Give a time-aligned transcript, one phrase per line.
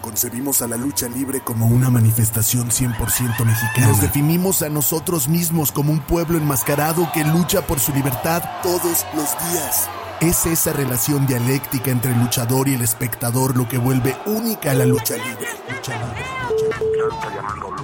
[0.00, 3.88] Concebimos a la lucha libre como una manifestación 100% mexicana.
[3.88, 9.04] Nos definimos a nosotros mismos como un pueblo enmascarado que lucha por su libertad todos
[9.14, 9.88] los días.
[10.20, 14.74] Es esa relación dialéctica entre el luchador y el espectador lo que vuelve única a
[14.74, 15.48] la lucha libre.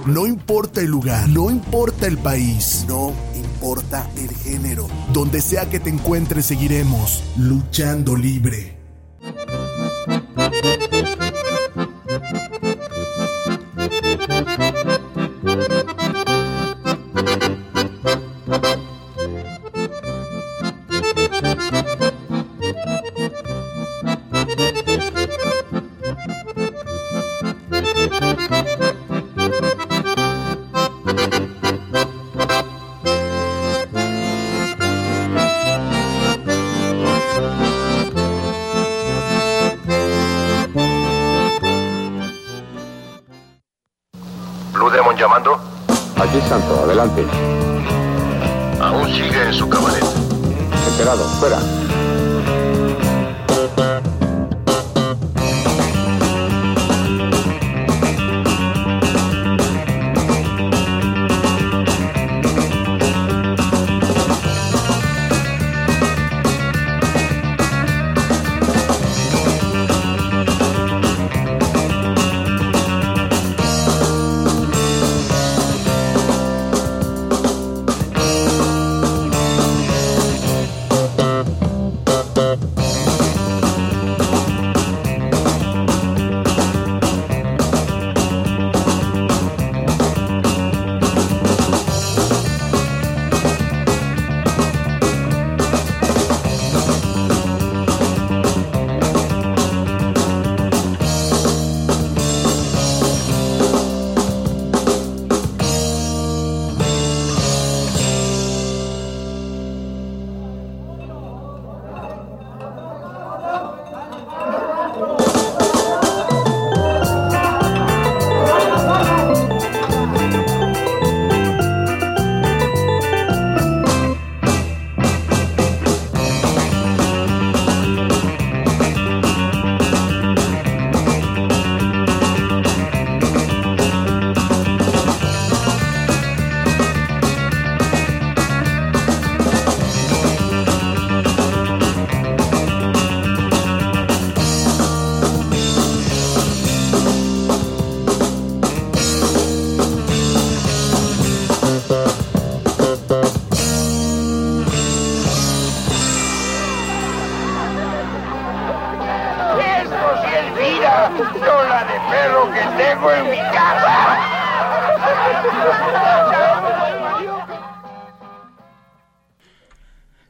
[0.05, 4.87] No importa el lugar, no importa el país, no importa el género.
[5.13, 8.76] Donde sea que te encuentres seguiremos luchando libre.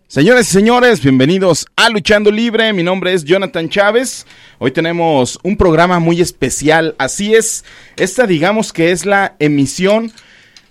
[0.10, 2.72] Señores y señores, bienvenidos a Luchando Libre.
[2.72, 4.26] Mi nombre es Jonathan Chávez.
[4.58, 6.96] Hoy tenemos un programa muy especial.
[6.98, 7.66] Así es,
[7.98, 10.14] esta digamos que es la emisión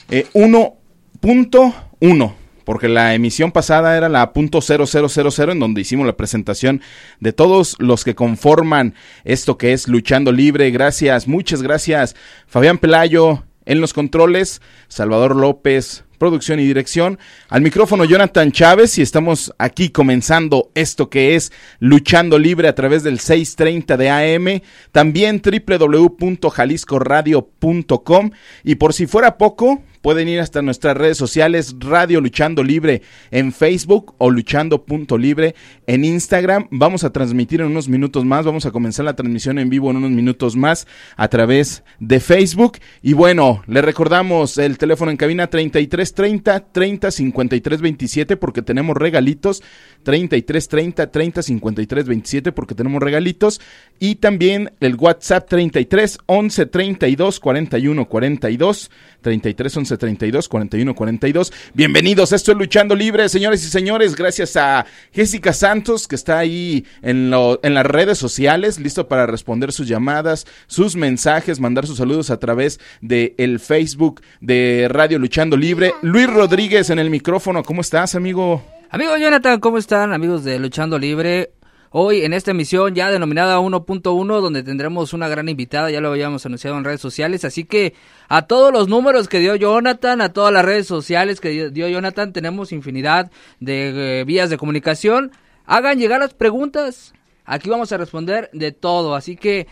[0.09, 6.81] eh, 1.1 porque la emisión pasada era la .0000 en donde hicimos la presentación
[7.21, 10.71] de todos los que conforman esto que es Luchando Libre.
[10.71, 12.17] Gracias, muchas gracias
[12.47, 17.19] Fabián Pelayo en los controles, Salvador López, producción y dirección.
[17.49, 23.03] Al micrófono Jonathan Chávez y estamos aquí comenzando esto que es Luchando Libre a través
[23.03, 24.61] del 630 de AM,
[24.93, 28.31] también www.jaliscoradio.com
[28.65, 33.03] y por si fuera poco, pueden ir hasta nuestras redes sociales Radio Luchando Libre
[33.33, 35.57] en Facebook o Luchando.libre
[35.89, 36.69] en Instagram.
[36.71, 39.97] Vamos a transmitir en unos minutos más, vamos a comenzar la transmisión en vivo en
[39.97, 42.79] unos minutos más a través de Facebook.
[43.03, 49.65] Y bueno, le recordamos el teléfono en cabina 3330 30 53 27 porque tenemos regalitos.
[50.07, 53.61] 3330 30 53 27 porque tenemos regalitos.
[53.99, 58.91] Y también el WhatsApp 33 11 32 41 42
[59.23, 61.53] 33 11 32 41 42.
[61.75, 64.15] Bienvenidos, esto es Luchando Libre, señores y señores.
[64.15, 69.27] Gracias a Jessica Santos, que está ahí en, lo, en las redes sociales, listo para
[69.27, 75.19] responder sus llamadas, sus mensajes, mandar sus saludos a través de el Facebook de Radio
[75.19, 75.95] Luchando Libre.
[76.03, 78.76] Luis Rodríguez en el micrófono, ¿cómo estás, amigo?
[78.97, 81.51] Amigo Jonathan, ¿cómo están, amigos de Luchando Libre?
[81.91, 86.47] Hoy en esta emisión ya denominada 1.1, donde tendremos una gran invitada, ya lo habíamos
[86.47, 87.93] anunciado en redes sociales, así que
[88.31, 92.33] a todos los números que dio Jonathan, a todas las redes sociales que dio Jonathan,
[92.33, 95.31] tenemos infinidad de eh, vías de comunicación.
[95.67, 97.13] Hagan llegar las preguntas,
[97.45, 99.67] aquí vamos a responder de todo, así que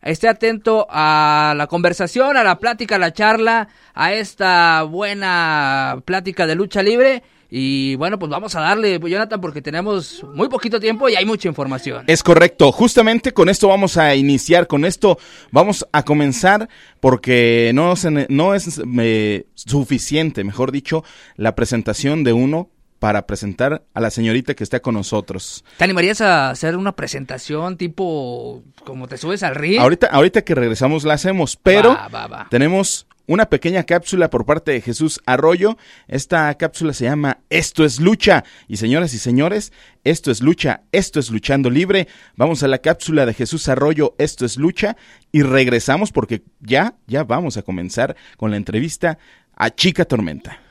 [0.00, 6.46] esté atento a la conversación, a la plática, a la charla, a esta buena plática
[6.46, 7.22] de lucha libre.
[7.50, 11.24] Y bueno, pues vamos a darle, pues, Jonathan, porque tenemos muy poquito tiempo y hay
[11.24, 12.04] mucha información.
[12.06, 15.18] Es correcto, justamente con esto vamos a iniciar, con esto
[15.50, 16.68] vamos a comenzar
[17.00, 21.04] porque no, se- no es eh, suficiente, mejor dicho,
[21.36, 22.70] la presentación de uno
[23.04, 25.62] para presentar a la señorita que está con nosotros.
[25.76, 29.78] ¿Te animarías a hacer una presentación tipo como te subes al ring?
[29.78, 32.46] Ahorita, ahorita que regresamos la hacemos, pero Va, va, va.
[32.48, 35.76] tenemos una pequeña cápsula por parte de Jesús Arroyo.
[36.08, 38.42] Esta cápsula se llama Esto es lucha.
[38.68, 39.74] Y señoras y señores,
[40.04, 42.08] esto es lucha, esto es luchando libre.
[42.36, 44.96] Vamos a la cápsula de Jesús Arroyo, Esto es lucha.
[45.30, 49.18] Y regresamos porque ya, ya vamos a comenzar con la entrevista
[49.54, 50.63] a Chica Tormenta.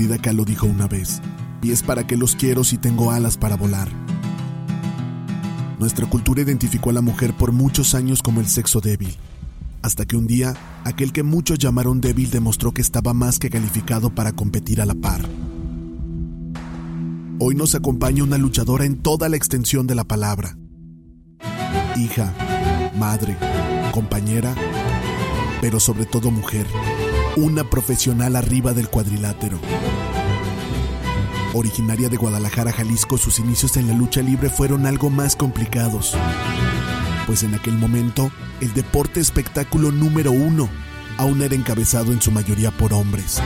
[0.00, 1.20] Frida Kahlo dijo una vez,
[1.60, 3.86] pies para que los quiero si tengo alas para volar.
[5.78, 9.14] Nuestra cultura identificó a la mujer por muchos años como el sexo débil,
[9.82, 10.54] hasta que un día
[10.86, 14.94] aquel que muchos llamaron débil demostró que estaba más que calificado para competir a la
[14.94, 15.20] par.
[17.38, 20.56] Hoy nos acompaña una luchadora en toda la extensión de la palabra.
[21.98, 22.32] Hija,
[22.98, 23.36] madre,
[23.92, 24.54] compañera,
[25.60, 26.66] pero sobre todo mujer.
[27.36, 29.58] Una profesional arriba del cuadrilátero.
[31.54, 36.16] Originaria de Guadalajara, Jalisco, sus inicios en la lucha libre fueron algo más complicados.
[37.26, 40.68] Pues en aquel momento, el deporte espectáculo número uno
[41.18, 43.40] aún era encabezado en su mayoría por hombres.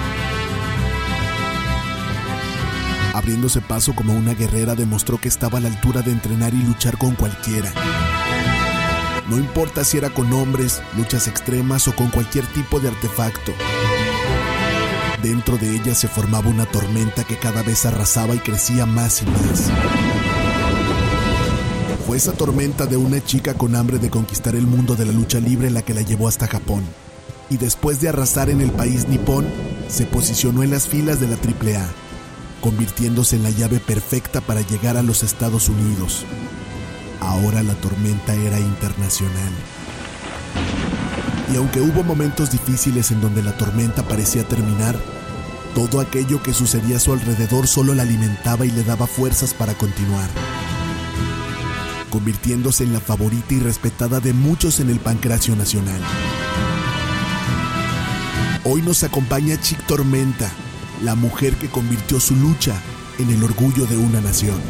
[3.12, 6.96] Abriéndose paso como una guerrera demostró que estaba a la altura de entrenar y luchar
[6.96, 7.72] con cualquiera.
[9.29, 13.53] No importa si era con hombres, luchas extremas o con cualquier tipo de artefacto.
[15.23, 19.26] Dentro de ella se formaba una tormenta que cada vez arrasaba y crecía más y
[19.26, 19.71] más.
[22.06, 25.41] Fue esa tormenta de una chica con hambre de conquistar el mundo de la lucha
[25.41, 26.85] libre la que la llevó hasta Japón.
[27.49, 29.47] Y después de arrasar en el país nipón,
[29.88, 31.88] se posicionó en las filas de la AAA,
[32.61, 36.26] convirtiéndose en la llave perfecta para llegar a los Estados Unidos.
[37.25, 39.53] Ahora la tormenta era internacional.
[41.53, 44.97] Y aunque hubo momentos difíciles en donde la tormenta parecía terminar,
[45.75, 49.75] todo aquello que sucedía a su alrededor solo la alimentaba y le daba fuerzas para
[49.75, 50.29] continuar,
[52.11, 56.00] convirtiéndose en la favorita y respetada de muchos en el pancracio nacional.
[58.65, 60.50] Hoy nos acompaña Chic Tormenta,
[61.03, 62.75] la mujer que convirtió su lucha
[63.19, 64.61] en el orgullo de una nación.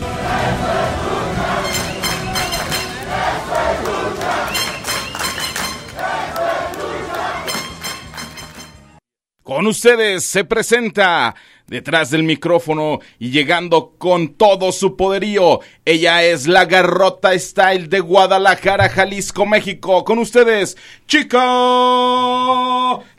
[9.55, 11.37] Con ustedes se presenta
[11.69, 15.61] detrás del micrófono y llegando con todo su poderío.
[15.85, 20.05] Ella es la Garrota Style de Guadalajara, Jalisco, México.
[20.05, 21.39] Con ustedes, Chica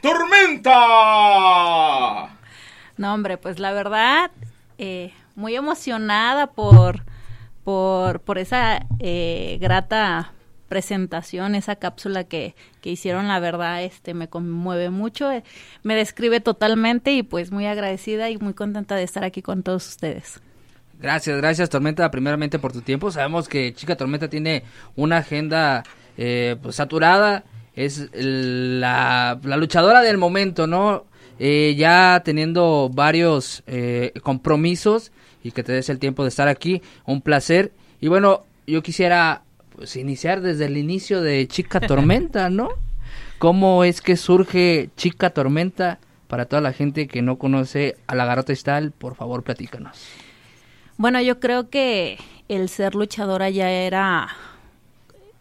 [0.01, 0.73] Tormenta.
[2.97, 4.29] No, hombre, pues la verdad,
[4.77, 7.05] eh, muy emocionada por,
[7.63, 10.33] por, por esa eh, grata
[10.67, 15.43] presentación, esa cápsula que, que hicieron, la verdad, este, me conmueve mucho, eh,
[15.83, 19.87] me describe totalmente y pues muy agradecida y muy contenta de estar aquí con todos
[19.87, 20.41] ustedes.
[20.99, 23.11] Gracias, gracias Tormenta, primeramente por tu tiempo.
[23.11, 24.63] Sabemos que Chica Tormenta tiene
[24.95, 25.83] una agenda
[26.17, 27.43] eh, pues, saturada,
[27.75, 31.05] es la, la luchadora del momento, ¿no?
[31.37, 33.61] Eh, ya teniendo varios
[34.23, 35.11] compromisos
[35.43, 37.73] y que te des el tiempo de estar aquí, un placer.
[37.99, 39.43] Y bueno, yo quisiera
[39.75, 42.69] pues, iniciar desde el inicio de Chica Tormenta, ¿no?
[43.37, 45.99] ¿Cómo es que surge Chica Tormenta?
[46.27, 50.07] Para toda la gente que no conoce a la Garota Style, por favor, platícanos.
[50.97, 52.17] Bueno, yo creo que
[52.47, 54.29] el ser luchadora ya era,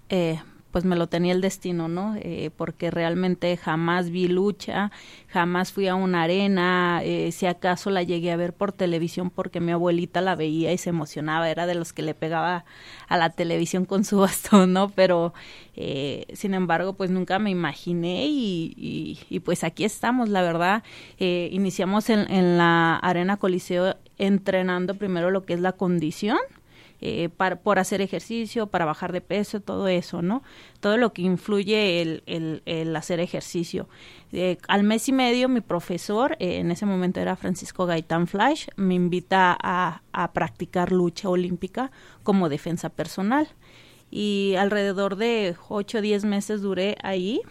[0.09, 0.41] eh,
[0.75, 2.16] pues me lo tenía el destino, ¿no?
[2.16, 4.90] Eh, porque realmente jamás vi lucha,
[5.28, 9.61] jamás fui a una arena, eh, si acaso la llegué a ver por televisión porque
[9.61, 12.64] mi abuelita la veía y se emocionaba, era de los que le pegaba
[13.07, 14.88] a la televisión con su bastón, ¿no?
[14.88, 15.33] Pero,
[15.76, 20.83] eh, sin embargo, pues nunca me imaginé y, y, y pues aquí estamos, la verdad.
[21.21, 26.38] Eh, iniciamos en, en la Arena Coliseo entrenando primero lo que es la condición.
[27.01, 30.43] Eh, para, por hacer ejercicio, para bajar de peso, todo eso, ¿no?
[30.81, 33.89] Todo lo que influye el, el, hacer ejercicio.
[34.33, 38.69] Eh, al mes y medio, mi profesor, eh, en ese momento era Francisco Gaitán Flash,
[38.77, 41.91] me invita a, a practicar lucha olímpica
[42.23, 43.49] como defensa personal.
[44.11, 47.43] Y alrededor de 8 o 10 meses duré ahí.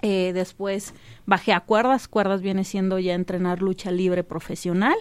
[0.00, 0.94] Después
[1.26, 2.08] bajé a cuerdas.
[2.08, 4.96] Cuerdas viene siendo ya entrenar lucha libre profesional.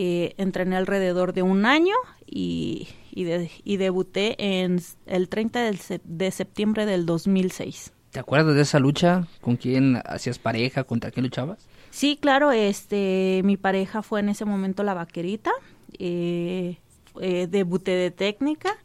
[0.00, 5.78] Eh, entrené alrededor de un año y, y, de- y debuté en el 30 del
[5.78, 7.92] se- de septiembre del 2006.
[8.12, 9.26] ¿Te acuerdas de esa lucha?
[9.40, 10.84] ¿Con quién hacías pareja?
[10.84, 11.66] ¿Contra quién luchabas?
[11.90, 15.50] Sí, claro, este, mi pareja fue en ese momento la vaquerita,
[15.98, 16.76] eh,
[17.20, 18.76] eh, debuté de técnica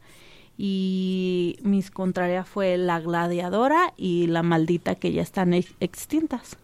[0.58, 6.58] y mis contrarias fue la gladiadora y la maldita que ya están ex- extintas.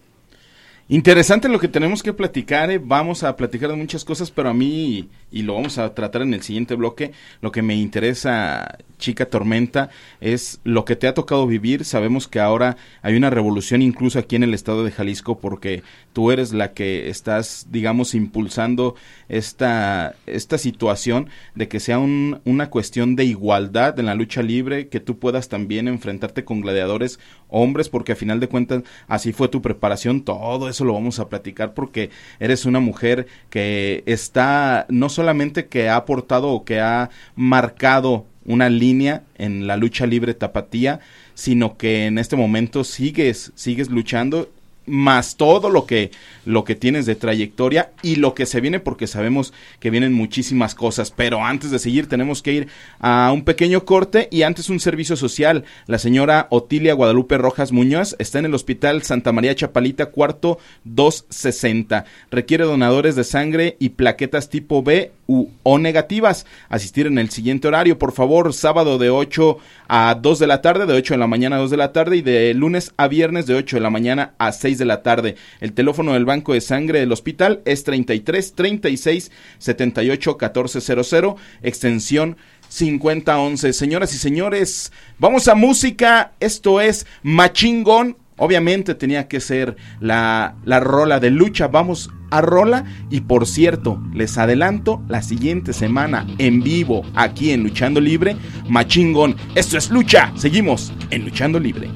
[0.91, 2.81] Interesante lo que tenemos que platicar, eh.
[2.83, 6.33] vamos a platicar de muchas cosas, pero a mí, y lo vamos a tratar en
[6.33, 11.45] el siguiente bloque, lo que me interesa, chica tormenta, es lo que te ha tocado
[11.45, 11.85] vivir.
[11.85, 16.31] Sabemos que ahora hay una revolución incluso aquí en el estado de Jalisco porque tú
[16.31, 18.95] eres la que estás, digamos, impulsando
[19.29, 24.87] esta, esta situación de que sea un- una cuestión de igualdad en la lucha libre,
[24.89, 29.47] que tú puedas también enfrentarte con gladiadores hombres, porque a final de cuentas así fue
[29.47, 35.09] tu preparación, todo eso lo vamos a platicar porque eres una mujer que está, no
[35.09, 40.99] solamente que ha aportado o que ha marcado una línea en la lucha libre tapatía,
[41.35, 44.49] sino que en este momento sigues, sigues luchando
[44.89, 46.11] más todo lo que
[46.45, 50.73] lo que tienes de trayectoria y lo que se viene porque sabemos que vienen muchísimas
[50.73, 52.67] cosas, pero antes de seguir tenemos que ir
[52.99, 55.63] a un pequeño corte y antes un servicio social.
[55.85, 62.05] La señora Otilia Guadalupe Rojas Muñoz está en el Hospital Santa María Chapalita, cuarto 260.
[62.31, 66.47] Requiere donadores de sangre y plaquetas tipo B u O negativas.
[66.69, 70.87] Asistir en el siguiente horario, por favor, sábado de 8 a 2 de la tarde,
[70.87, 73.45] de 8 de la mañana a 2 de la tarde y de lunes a viernes
[73.45, 75.35] de 8 de la mañana a 6 de la tarde.
[75.59, 82.37] El teléfono del Banco de Sangre del hospital es 33 36 78 1400, extensión
[82.69, 83.73] 5011.
[83.73, 86.31] Señoras y señores, vamos a música.
[86.39, 88.17] Esto es Machingón.
[88.37, 91.67] Obviamente tenía que ser la, la rola de lucha.
[91.67, 92.85] Vamos a rola.
[93.09, 98.37] Y por cierto, les adelanto la siguiente semana en vivo aquí en Luchando Libre.
[98.69, 99.35] Machingón.
[99.55, 100.31] Esto es lucha.
[100.37, 101.89] Seguimos en Luchando Libre.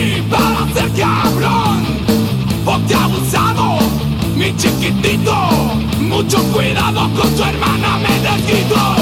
[0.00, 1.84] Nací para ser cabrón.
[2.64, 3.78] Ponte abusado,
[4.36, 5.34] mi chiquitito.
[6.00, 8.99] Mucho cuidado con tu hermana, me desquito.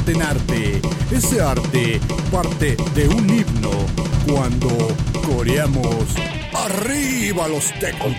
[0.00, 0.80] Convierte en arte.
[1.10, 3.70] Ese arte parte de un himno
[4.26, 4.68] cuando
[5.26, 6.06] coreamos
[6.52, 8.16] arriba los técnicos.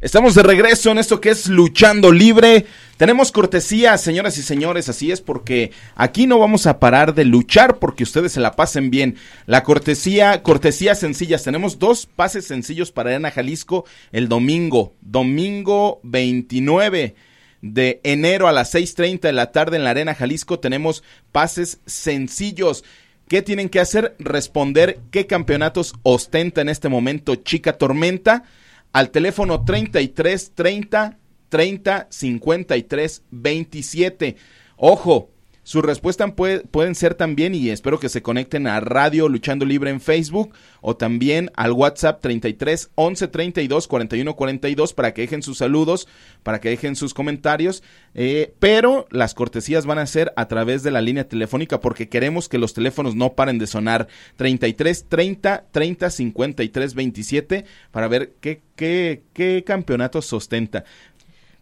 [0.00, 2.66] Estamos de regreso en esto que es Luchando Libre.
[2.96, 7.78] Tenemos cortesía, señoras y señores, así es porque aquí no vamos a parar de luchar
[7.78, 9.16] porque ustedes se la pasen bien.
[9.46, 11.44] La cortesía, cortesías sencillas.
[11.44, 17.14] Tenemos dos pases sencillos para Arena Jalisco el domingo, domingo 29
[17.62, 20.58] de enero a las 6.30 de la tarde en la Arena Jalisco.
[20.58, 22.84] Tenemos pases sencillos.
[23.28, 24.14] ¿Qué tienen que hacer?
[24.18, 28.44] Responder qué campeonatos ostenta en este momento Chica Tormenta
[28.92, 34.36] al teléfono 33 30 30 53 27.
[34.76, 35.30] Ojo,
[35.68, 39.90] su respuesta puede- pueden ser también, y espero que se conecten a Radio Luchando Libre
[39.90, 45.58] en Facebook o también al WhatsApp 33 11 32 41 42 para que dejen sus
[45.58, 46.08] saludos,
[46.42, 47.82] para que dejen sus comentarios.
[48.14, 52.48] eh, pero las cortesías van a ser a través de la línea telefónica porque queremos
[52.48, 58.62] que los teléfonos no paren de sonar 33 30 30 53 27 para ver qué,
[58.74, 60.84] qué, qué campeonato sostenta.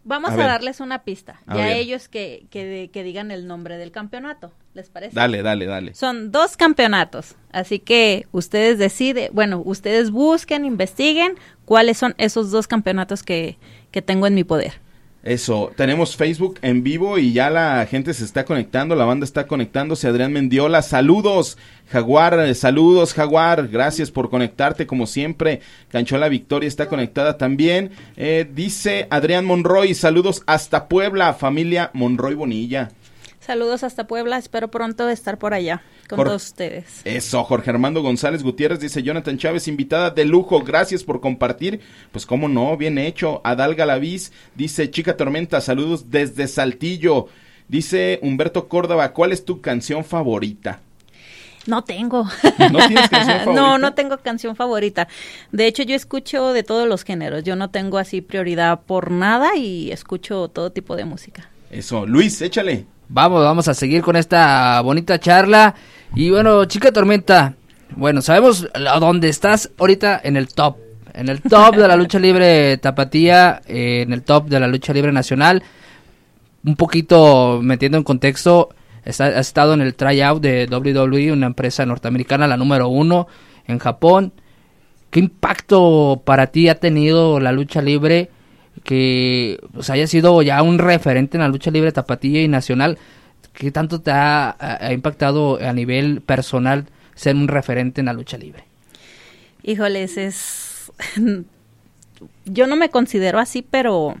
[0.07, 1.41] Vamos A darles una pista.
[1.47, 1.77] A y a ver.
[1.77, 4.53] ellos que, que, que digan el nombre del campeonato.
[4.73, 5.13] ¿Les parece?
[5.13, 5.93] Dale, dale, dale.
[5.95, 7.35] Son dos campeonatos.
[7.51, 11.35] Así que ustedes deciden, bueno, ustedes busquen, investiguen
[11.65, 13.57] cuáles son esos dos campeonatos que,
[13.91, 14.79] que tengo en mi poder.
[15.27, 19.45] Eso, tenemos Facebook en vivo y ya la gente se está conectando, la banda está
[19.45, 20.07] conectándose.
[20.07, 21.57] Adrián Mendiola, saludos.
[21.89, 23.67] Jaguar, eh, saludos, Jaguar.
[23.67, 25.59] Gracias por conectarte como siempre.
[25.89, 27.91] Canchola Victoria está conectada también.
[28.15, 32.91] Eh, dice Adrián Monroy, saludos hasta Puebla, familia Monroy Bonilla.
[33.47, 37.01] Saludos hasta Puebla, espero pronto estar por allá con Por- todos ustedes.
[37.05, 41.79] Eso, Jorge Armando González Gutiérrez dice Jonathan Chávez, invitada de lujo, gracias por compartir.
[42.11, 43.39] Pues cómo no, bien hecho.
[43.45, 47.27] Adal Galaviz dice Chica Tormenta, saludos desde Saltillo.
[47.69, 50.81] Dice Humberto Córdoba, ¿cuál es tu canción favorita?
[51.67, 52.23] No tengo.
[52.71, 53.53] ¿No tienes canción favorita?
[53.53, 55.07] No, no tengo canción favorita.
[55.53, 57.43] De hecho, yo escucho de todos los géneros.
[57.45, 61.49] Yo no tengo así prioridad por nada y escucho todo tipo de música.
[61.71, 62.85] Eso, Luis, échale.
[63.09, 65.75] Vamos, vamos a seguir con esta bonita charla.
[66.15, 67.55] Y bueno, chica tormenta,
[67.95, 70.77] bueno, sabemos a dónde estás ahorita en el top.
[71.13, 74.93] En el top de la lucha libre tapatía, eh, en el top de la lucha
[74.93, 75.63] libre nacional.
[76.65, 78.69] Un poquito metiendo en contexto,
[79.05, 83.27] está- has estado en el tryout de WWE, una empresa norteamericana, la número uno
[83.67, 84.33] en Japón.
[85.09, 88.29] ¿Qué impacto para ti ha tenido la lucha libre
[88.83, 92.97] que pues, haya sido ya un referente en la lucha libre tapatía y nacional?
[93.53, 94.55] ¿Qué tanto te ha,
[94.91, 96.85] impactado a nivel personal
[97.15, 98.63] ser un referente en la lucha libre?
[99.63, 100.91] Híjoles, es...
[102.45, 104.15] Yo no me considero así, pero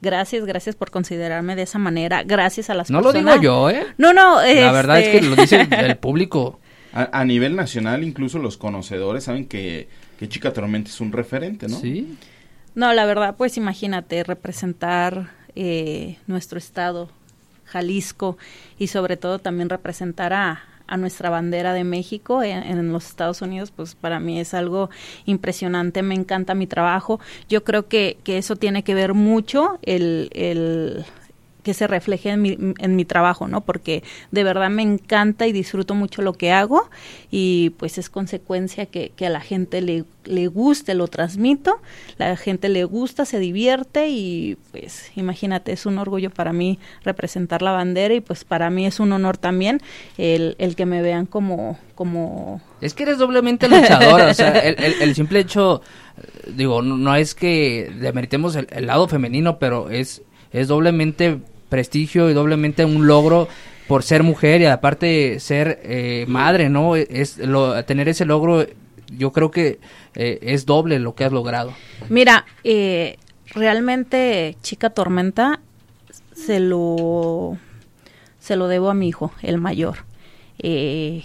[0.00, 2.22] gracias, gracias por considerarme de esa manera.
[2.22, 3.40] Gracias a las No lo personas.
[3.40, 3.86] digo yo, ¿eh?
[3.98, 6.60] No, no, La verdad es este- que lo dice el, el público.
[6.94, 11.66] A, a nivel nacional, incluso los conocedores saben que, que Chica Tormenta es un referente,
[11.68, 11.78] ¿no?
[11.78, 12.16] Sí.
[12.74, 17.10] No, la verdad, pues imagínate representar eh, nuestro estado,
[17.66, 18.38] Jalisco,
[18.78, 23.42] y sobre todo también representar a, a nuestra bandera de México en, en los Estados
[23.42, 24.88] Unidos, pues para mí es algo
[25.26, 27.20] impresionante, me encanta mi trabajo.
[27.48, 31.04] Yo creo que, que eso tiene que ver mucho el, el
[31.62, 33.60] que se refleje en mi, en mi trabajo, ¿no?
[33.60, 36.88] Porque de verdad me encanta y disfruto mucho lo que hago
[37.30, 41.80] y pues es consecuencia que, que a la gente le, le guste, lo transmito,
[42.18, 47.62] la gente le gusta, se divierte y pues imagínate, es un orgullo para mí representar
[47.62, 49.80] la bandera y pues para mí es un honor también
[50.18, 54.82] el, el que me vean como, como Es que eres doblemente luchadora, o sea, el,
[54.82, 55.80] el- el simple hecho,
[56.56, 60.22] digo, no, no es que demeritemos el, el lado femenino, pero es,
[60.52, 61.38] es doblemente
[61.72, 63.48] prestigio y doblemente un logro
[63.88, 66.96] por ser mujer y aparte ser eh, madre, ¿no?
[66.96, 68.66] Es lo, tener ese logro,
[69.10, 69.80] yo creo que
[70.14, 71.72] eh, es doble lo que has logrado.
[72.10, 73.16] Mira, eh,
[73.54, 75.60] realmente Chica Tormenta
[76.34, 77.56] se lo
[78.38, 80.04] se lo debo a mi hijo, el mayor.
[80.58, 81.22] Eh,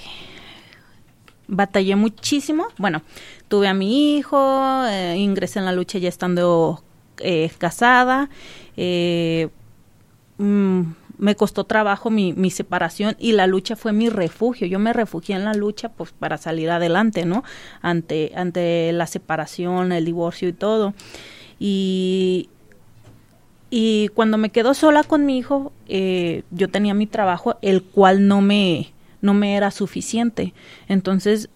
[1.47, 2.67] batallé muchísimo.
[2.77, 3.01] Bueno,
[3.49, 6.81] tuve a mi hijo, eh, ingresé en la lucha ya estando
[7.19, 8.29] eh, casada.
[10.37, 10.81] Mm,
[11.17, 14.67] me costó trabajo mi, mi separación y la lucha fue mi refugio.
[14.67, 17.43] Yo me refugié en la lucha pues para salir adelante, ¿no?
[17.81, 20.93] Ante, ante la separación, el divorcio y todo.
[21.59, 22.49] Y
[23.69, 28.27] y cuando me quedo sola con mi hijo, eh, yo tenía mi trabajo, el cual
[28.27, 30.53] no me, no me era suficiente.
[30.87, 31.49] Entonces,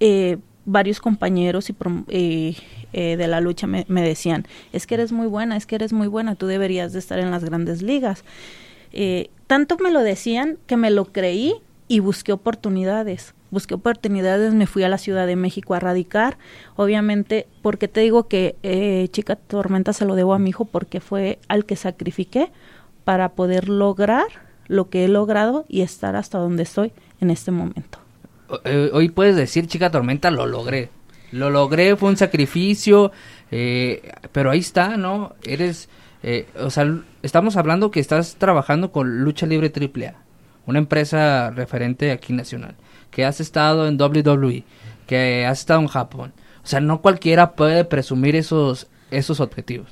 [0.00, 0.38] eh,
[0.70, 2.56] varios compañeros y
[2.92, 5.92] eh, de la lucha me, me decían, es que eres muy buena, es que eres
[5.92, 8.24] muy buena, tú deberías de estar en las grandes ligas.
[8.92, 11.54] Eh, tanto me lo decían que me lo creí
[11.88, 13.34] y busqué oportunidades.
[13.50, 16.38] Busqué oportunidades, me fui a la Ciudad de México a radicar.
[16.76, 21.00] Obviamente, porque te digo que eh, Chica Tormenta se lo debo a mi hijo porque
[21.00, 22.52] fue al que sacrifiqué
[23.04, 24.26] para poder lograr
[24.68, 27.99] lo que he logrado y estar hasta donde estoy en este momento.
[28.64, 30.90] Eh, hoy puedes decir, chica tormenta, lo logré.
[31.32, 33.12] Lo logré, fue un sacrificio,
[33.50, 35.34] eh, pero ahí está, ¿no?
[35.44, 35.88] Eres,
[36.22, 40.14] eh, o sea, estamos hablando que estás trabajando con Lucha Libre AAA,
[40.66, 42.74] una empresa referente aquí nacional,
[43.10, 44.64] que has estado en WWE,
[45.06, 46.32] que has estado en Japón.
[46.64, 49.88] O sea, no cualquiera puede presumir esos, esos objetivos.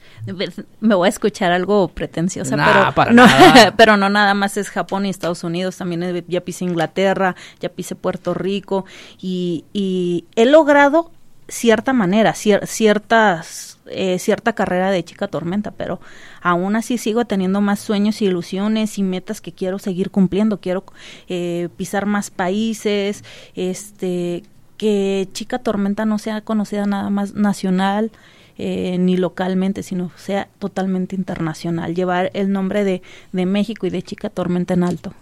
[0.81, 3.75] Me voy a escuchar algo pretenciosa, Nah, pero, para no, nada.
[3.77, 7.95] pero no nada más es Japón y Estados Unidos, también ya pisé Inglaterra, ya pisé
[7.95, 8.85] Puerto Rico
[9.21, 11.11] y, y he logrado
[11.49, 15.99] cierta manera, cier- ciertas, eh, cierta carrera de chica tormenta, pero
[16.43, 20.85] aún así sigo teniendo más sueños y ilusiones y metas que quiero seguir cumpliendo, quiero
[21.29, 24.43] eh, pisar más países, este
[24.77, 28.13] que Chica Tormenta no sea conocida nada más nacional
[28.59, 34.03] eh, ni localmente, sino sea totalmente internacional, llevar el nombre de, de México y de
[34.03, 35.15] Chica Tormenta en alto.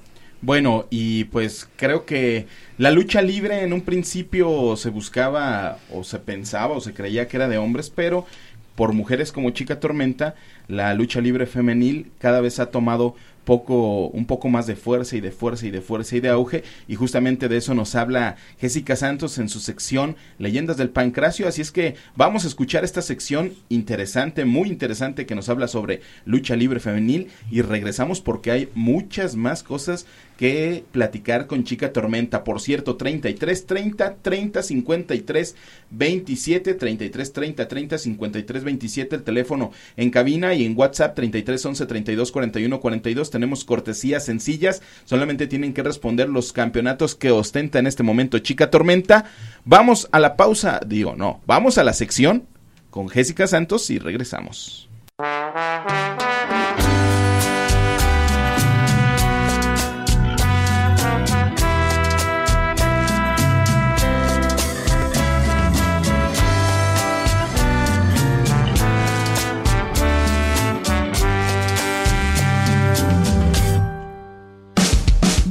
[0.42, 2.46] Bueno, y pues creo que
[2.78, 7.38] la lucha libre en un principio se buscaba o se pensaba o se creía que
[7.38, 8.26] era de hombres, pero
[8.74, 10.34] por mujeres como Chica Tormenta,
[10.68, 15.22] la lucha libre femenil cada vez ha tomado poco, un poco más de fuerza y
[15.22, 18.96] de fuerza y de fuerza y de auge, y justamente de eso nos habla Jessica
[18.96, 23.54] Santos en su sección Leyendas del Pancracio, así es que vamos a escuchar esta sección
[23.70, 29.36] interesante, muy interesante, que nos habla sobre lucha libre femenil, y regresamos porque hay muchas
[29.36, 30.06] más cosas
[30.36, 32.44] que platicar con Chica Tormenta.
[32.44, 35.56] Por cierto, 33 30 30 53
[35.90, 41.86] 27 33 30 30 53 27 el teléfono en cabina y en WhatsApp 33 11
[41.86, 47.86] 32 41 42 tenemos cortesías sencillas, solamente tienen que responder los campeonatos que ostenta en
[47.86, 49.26] este momento Chica Tormenta.
[49.66, 52.46] Vamos a la pausa, digo, no, vamos a la sección
[52.88, 54.88] con Jessica Santos y regresamos.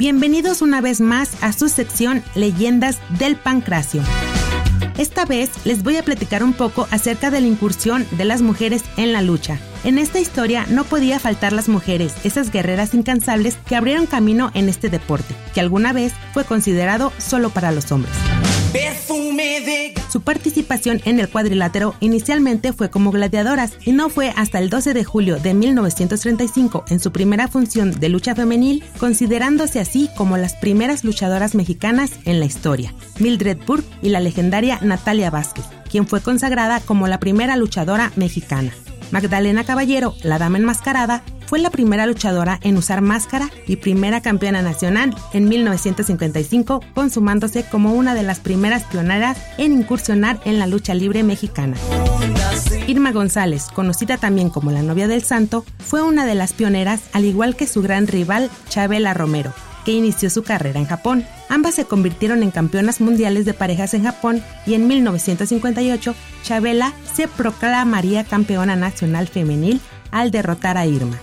[0.06, 4.04] Bienvenidos una vez más a su sección Leyendas del Pancracio.
[5.00, 8.84] Esta vez les voy a platicar un poco acerca de la incursión de las mujeres
[8.98, 9.58] en la lucha.
[9.84, 14.70] En esta historia no podía faltar las mujeres, esas guerreras incansables que abrieron camino en
[14.70, 18.14] este deporte, que alguna vez fue considerado solo para los hombres.
[20.12, 24.94] Su participación en el cuadrilátero inicialmente fue como gladiadoras y no fue hasta el 12
[24.94, 30.56] de julio de 1935 en su primera función de lucha femenil, considerándose así como las
[30.56, 36.22] primeras luchadoras mexicanas en la historia, Mildred Burke y la legendaria Natalia Vázquez, quien fue
[36.22, 38.72] consagrada como la primera luchadora mexicana.
[39.12, 44.62] Magdalena Caballero, la dama enmascarada, fue la primera luchadora en usar máscara y primera campeona
[44.62, 50.94] nacional en 1955, consumándose como una de las primeras pioneras en incursionar en la lucha
[50.94, 51.78] libre mexicana.
[52.88, 57.26] Irma González, conocida también como la novia del santo, fue una de las pioneras, al
[57.26, 59.54] igual que su gran rival Chabela Romero,
[59.86, 61.26] que inició su carrera en Japón.
[61.48, 67.28] Ambas se convirtieron en campeonas mundiales de parejas en Japón y en 1958 Chabela se
[67.30, 69.80] proclamaría campeona nacional femenil
[70.12, 71.18] al derrotar a Irma.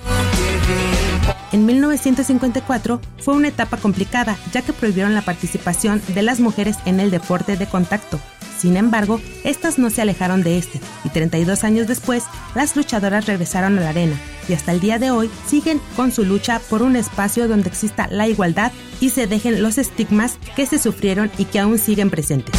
[1.52, 6.98] En 1954 fue una etapa complicada ya que prohibieron la participación de las mujeres en
[6.98, 8.18] el deporte de contacto.
[8.62, 12.22] Sin embargo, estas no se alejaron de este y 32 años después,
[12.54, 14.14] las luchadoras regresaron a la arena
[14.48, 18.06] y hasta el día de hoy siguen con su lucha por un espacio donde exista
[18.06, 18.70] la igualdad
[19.00, 22.54] y se dejen los estigmas que se sufrieron y que aún siguen presentes.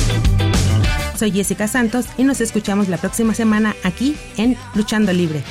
[1.18, 5.42] Soy Jessica Santos y nos escuchamos la próxima semana aquí en Luchando Libre.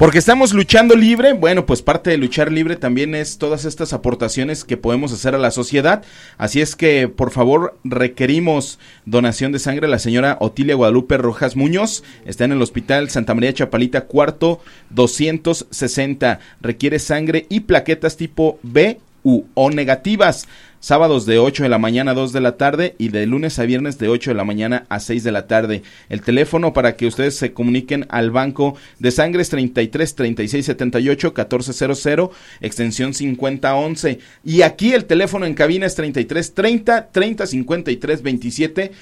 [0.00, 4.64] Porque estamos luchando libre, bueno, pues parte de luchar libre también es todas estas aportaciones
[4.64, 6.02] que podemos hacer a la sociedad.
[6.38, 9.88] Así es que, por favor, requerimos donación de sangre.
[9.88, 16.40] La señora Otilia Guadalupe Rojas Muñoz está en el Hospital Santa María Chapalita, cuarto 260.
[16.62, 20.48] Requiere sangre y plaquetas tipo B u O negativas.
[20.80, 23.64] Sábados de 8 de la mañana a 2 de la tarde y de lunes a
[23.64, 25.82] viernes de 8 de la mañana a 6 de la tarde.
[26.08, 31.34] El teléfono para que ustedes se comuniquen al banco de sangre es 33 36 78
[31.36, 38.92] 1400 extensión 5011 y aquí el teléfono en cabina es 33 30 30 53 27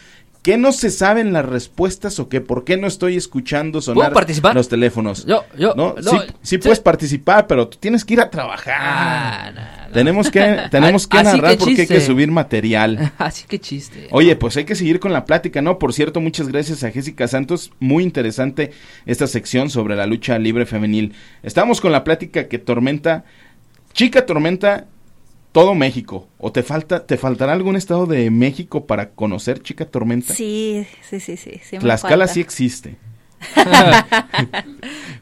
[0.49, 2.41] ¿Qué no se saben las respuestas o qué?
[2.41, 4.15] ¿Por qué no estoy escuchando sonar
[4.55, 5.27] los teléfonos?
[5.27, 5.95] Yo, yo, ¿No?
[6.03, 6.57] no, sí, sí sí.
[6.57, 9.55] puedes participar, pero tú tienes que ir a trabajar.
[9.59, 9.89] Ah.
[9.93, 13.13] Tenemos que, tenemos que Así narrar que porque hay que subir material.
[13.19, 14.09] Así que chiste.
[14.11, 15.79] Oye, pues hay que seguir con la plática, ¿no?
[15.79, 17.71] Por cierto, muchas gracias a Jessica Santos.
[17.79, 18.71] Muy interesante
[19.05, 21.13] esta sección sobre la lucha libre femenil.
[21.43, 23.27] Estamos con la plática que tormenta,
[23.93, 24.87] chica tormenta
[25.59, 26.29] todo México.
[26.39, 30.33] ¿O te falta, te faltará algún estado de México para conocer chica tormenta?
[30.33, 31.61] Sí, sí, sí, sí.
[31.65, 32.97] sí Tlaxcala sí existe.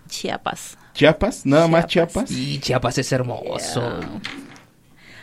[0.09, 0.77] Chiapas.
[0.93, 1.47] ¿Chiapas?
[1.47, 2.31] ¿Nada más Chiapas?
[2.31, 3.81] Y Chiapas es hermoso.
[3.81, 4.21] Yeah.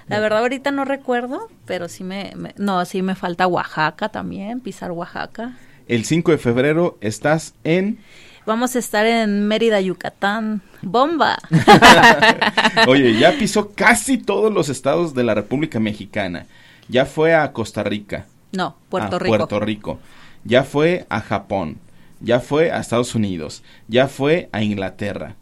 [0.08, 4.62] La verdad ahorita no recuerdo, pero sí me, me- no, sí me falta Oaxaca también,
[4.62, 5.58] pisar Oaxaca.
[5.88, 8.00] El 5 de febrero estás en...
[8.46, 10.62] Vamos a estar en Mérida, Yucatán.
[10.82, 11.38] ¡Bomba!
[12.88, 16.46] Oye, ya pisó casi todos los estados de la República Mexicana.
[16.90, 18.26] Ya fue a Costa Rica.
[18.52, 19.38] No, Puerto a Rico.
[19.38, 20.00] Puerto Rico.
[20.44, 21.78] Ya fue a Japón.
[22.20, 23.64] Ya fue a Estados Unidos.
[23.88, 25.36] Ya fue a Inglaterra.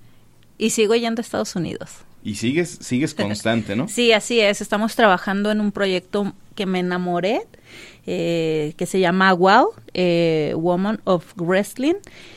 [0.57, 1.89] Y sigo yendo a Estados Unidos.
[2.23, 3.87] Y sigues, sigues constante, ¿no?
[3.89, 4.61] Sí, así es.
[4.61, 7.41] Estamos trabajando en un proyecto que me enamoré,
[8.07, 11.95] eh, que se llama WOW, eh, Woman of Wrestling.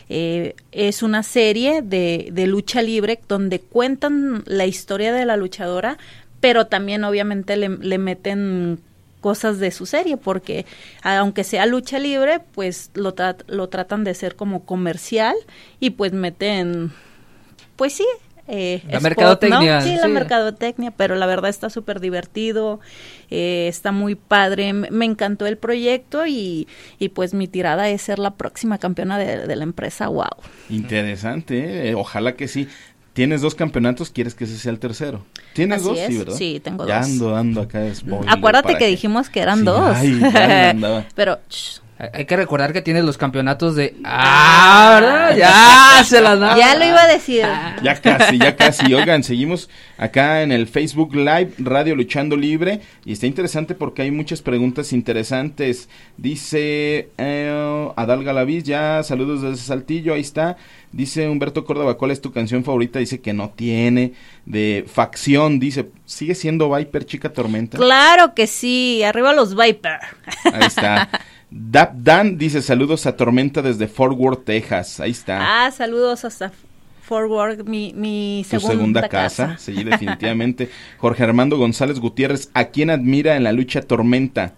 [0.08, 5.98] Eh, es una serie de, de lucha libre donde cuentan la historia de la luchadora,
[6.40, 8.78] pero también obviamente le, le meten
[9.20, 10.66] cosas de su serie, porque
[11.02, 15.34] aunque sea lucha libre, pues lo, tra- lo tratan de ser como comercial
[15.80, 16.92] y pues meten,
[17.76, 18.04] pues sí.
[18.46, 19.86] Eh, La spot, mercadotecnia, ¿no?
[19.86, 22.80] Sí, la mercadotecnia, pero la verdad está súper divertido,
[23.30, 28.18] eh, está muy padre, me, encantó el proyecto y, y pues mi tirada es ser
[28.18, 30.26] la próxima campeona de, de la empresa Wow.
[30.68, 31.94] Interesante, ¿eh?
[31.94, 32.68] Ojalá que sí.
[33.14, 35.24] Tienes dos campeonatos, quieres que ese sea el tercero.
[35.52, 35.98] ¿Tienes Así dos?
[35.98, 36.34] es, Sí, ¿verdad?
[36.34, 37.06] sí, tengo ya dos.
[37.06, 37.80] ando dando acá
[38.26, 39.96] Acuérdate que dijimos que eran Sí, dos.
[39.96, 41.04] ay, ya le andaba.
[41.14, 43.94] pero shh, Hay que recordar que tienes los campeonatos de...
[44.04, 44.98] ¡Ah!
[45.00, 45.36] ¿verdad?
[45.36, 46.56] Ya se las da.
[46.56, 47.44] ya lo iba a decir.
[47.82, 48.92] Ya casi, ya casi.
[48.92, 54.10] Oigan, seguimos acá en el Facebook Live Radio Luchando Libre y está interesante porque hay
[54.10, 55.88] muchas preguntas interesantes.
[56.16, 60.56] Dice eh, Adal Galaviz, ya saludos desde Saltillo, ahí está.
[60.90, 62.98] Dice Humberto Córdoba, ¿cuál es tu canción favorita?
[62.98, 64.12] Dice que no tiene.
[64.46, 67.78] De facción, dice, ¿sigue siendo Viper Chica Tormenta?
[67.78, 69.98] Claro que sí, arriba los Viper.
[70.52, 71.08] Ahí está.
[71.56, 74.98] Dap Dan dice, saludos a Tormenta desde Fort Worth, Texas.
[74.98, 75.66] Ahí está.
[75.66, 76.50] Ah, saludos hasta
[77.00, 79.46] Forward, mi, mi tu segunda, segunda casa.
[79.46, 79.58] casa.
[79.58, 80.68] Sí, definitivamente.
[80.98, 84.54] Jorge Armando González Gutiérrez, ¿a quién admira en la lucha Tormenta?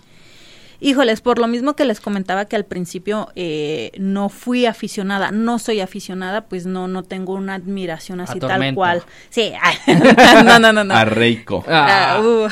[0.81, 5.59] Híjoles, por lo mismo que les comentaba que al principio eh, no fui aficionada, no
[5.59, 9.03] soy aficionada, pues no, no tengo una admiración así tal cual.
[9.31, 9.53] Sí,
[10.45, 10.95] no, no, no, no.
[10.95, 11.65] A Reiko.
[11.69, 12.17] Ah.
[12.17, 12.49] Ah, uh.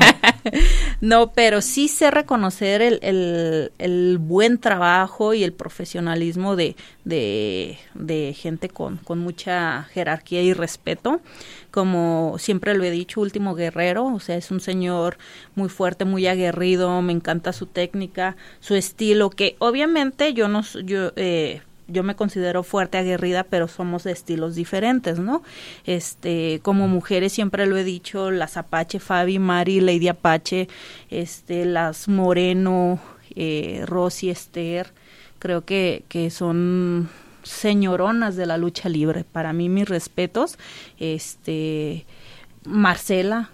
[1.00, 7.78] no, pero sí sé reconocer el, el, el buen trabajo y el profesionalismo de, de,
[7.94, 11.20] de gente con, con mucha jerarquía y respeto.
[11.74, 15.18] Como siempre lo he dicho, último guerrero, o sea, es un señor
[15.56, 21.10] muy fuerte, muy aguerrido, me encanta su técnica, su estilo, que obviamente yo no, yo,
[21.16, 25.42] eh, yo me considero fuerte, aguerrida, pero somos de estilos diferentes, ¿no?
[25.84, 30.68] Este, como mujeres siempre lo he dicho, las Apache, Fabi, Mari, Lady Apache,
[31.10, 33.00] este, las Moreno,
[33.34, 34.92] eh, Rosy, Esther,
[35.40, 37.08] creo que, que son
[37.44, 39.24] señoronas de la lucha libre.
[39.24, 40.58] Para mí, mis respetos.
[40.98, 42.04] Este,
[42.64, 43.50] Marcela,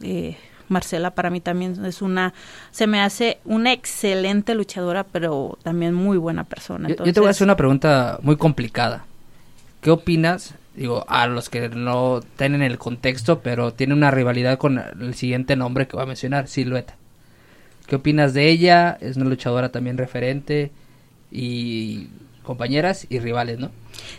[0.00, 0.36] eh,
[0.68, 2.32] Marcela para mí también es una,
[2.70, 6.88] se me hace una excelente luchadora, pero también muy buena persona.
[6.88, 9.04] Yo, yo te voy a hacer una pregunta muy complicada.
[9.80, 10.54] ¿Qué opinas?
[10.74, 15.54] Digo, a los que no tienen el contexto, pero tiene una rivalidad con el siguiente
[15.54, 16.96] nombre que voy a mencionar, Silueta.
[17.86, 18.96] ¿Qué opinas de ella?
[19.00, 20.70] Es una luchadora también referente
[21.30, 22.08] y
[22.42, 23.70] compañeras y rivales, ¿no?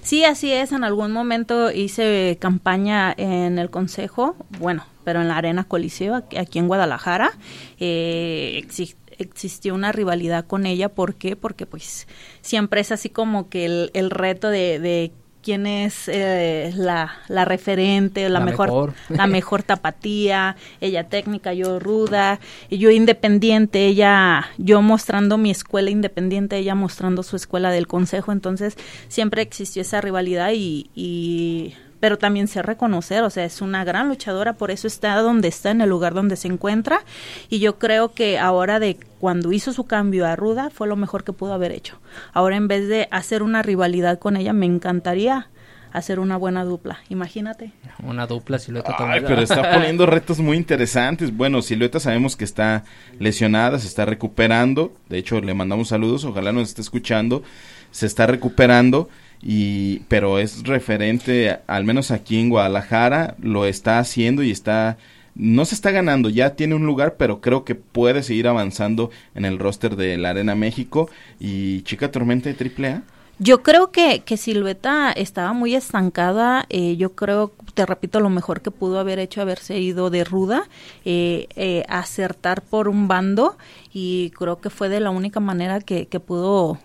[0.02, 0.72] Sí, así es.
[0.72, 6.60] En algún momento hice campaña en el consejo, bueno, pero en la Arena Coliseo, aquí,
[6.60, 7.32] en Guadalajara.
[7.80, 10.90] Eh, exi- existió una rivalidad con ella.
[10.90, 11.36] ¿Por qué?
[11.36, 12.08] Porque pues
[12.42, 15.12] siempre es así como que el, reto de
[15.44, 18.94] quién es eh, la, la referente, la, La mejor, mejor.
[19.10, 25.90] la mejor tapatía, ella técnica, yo ruda, y yo independiente, ella, yo mostrando mi escuela
[25.92, 28.76] independiente, ella mostrando su escuela del consejo, entonces
[29.08, 34.10] siempre existió esa rivalidad y, y pero también sé reconocer, o sea, es una gran
[34.10, 37.00] luchadora, por eso está donde está, en el lugar donde se encuentra,
[37.48, 41.24] y yo creo que ahora de cuando hizo su cambio a Ruda fue lo mejor
[41.24, 42.02] que pudo haber hecho.
[42.34, 45.48] Ahora en vez de hacer una rivalidad con ella, me encantaría
[45.94, 47.72] hacer una buena dupla, imagínate.
[48.04, 51.34] Una dupla silueta Ay, pero está poniendo retos muy interesantes.
[51.34, 52.84] Bueno, Silueta sabemos que está
[53.18, 54.92] lesionada, se está recuperando.
[55.08, 57.44] De hecho, le mandamos saludos, ojalá nos esté escuchando.
[57.92, 59.08] Se está recuperando
[59.44, 64.98] y pero es referente al menos aquí en Guadalajara lo está haciendo y está
[65.36, 69.46] no se está ganando, ya tiene un lugar, pero creo que puede seguir avanzando en
[69.46, 73.04] el roster de la Arena México y Chica Tormenta de AAA.
[73.40, 76.66] Yo creo que, que Silueta estaba muy estancada.
[76.70, 80.70] Eh, yo creo, te repito, lo mejor que pudo haber hecho haberse ido de ruda,
[81.04, 83.58] eh, eh, acertar por un bando
[83.92, 86.78] y creo que fue de la única manera que, que pudo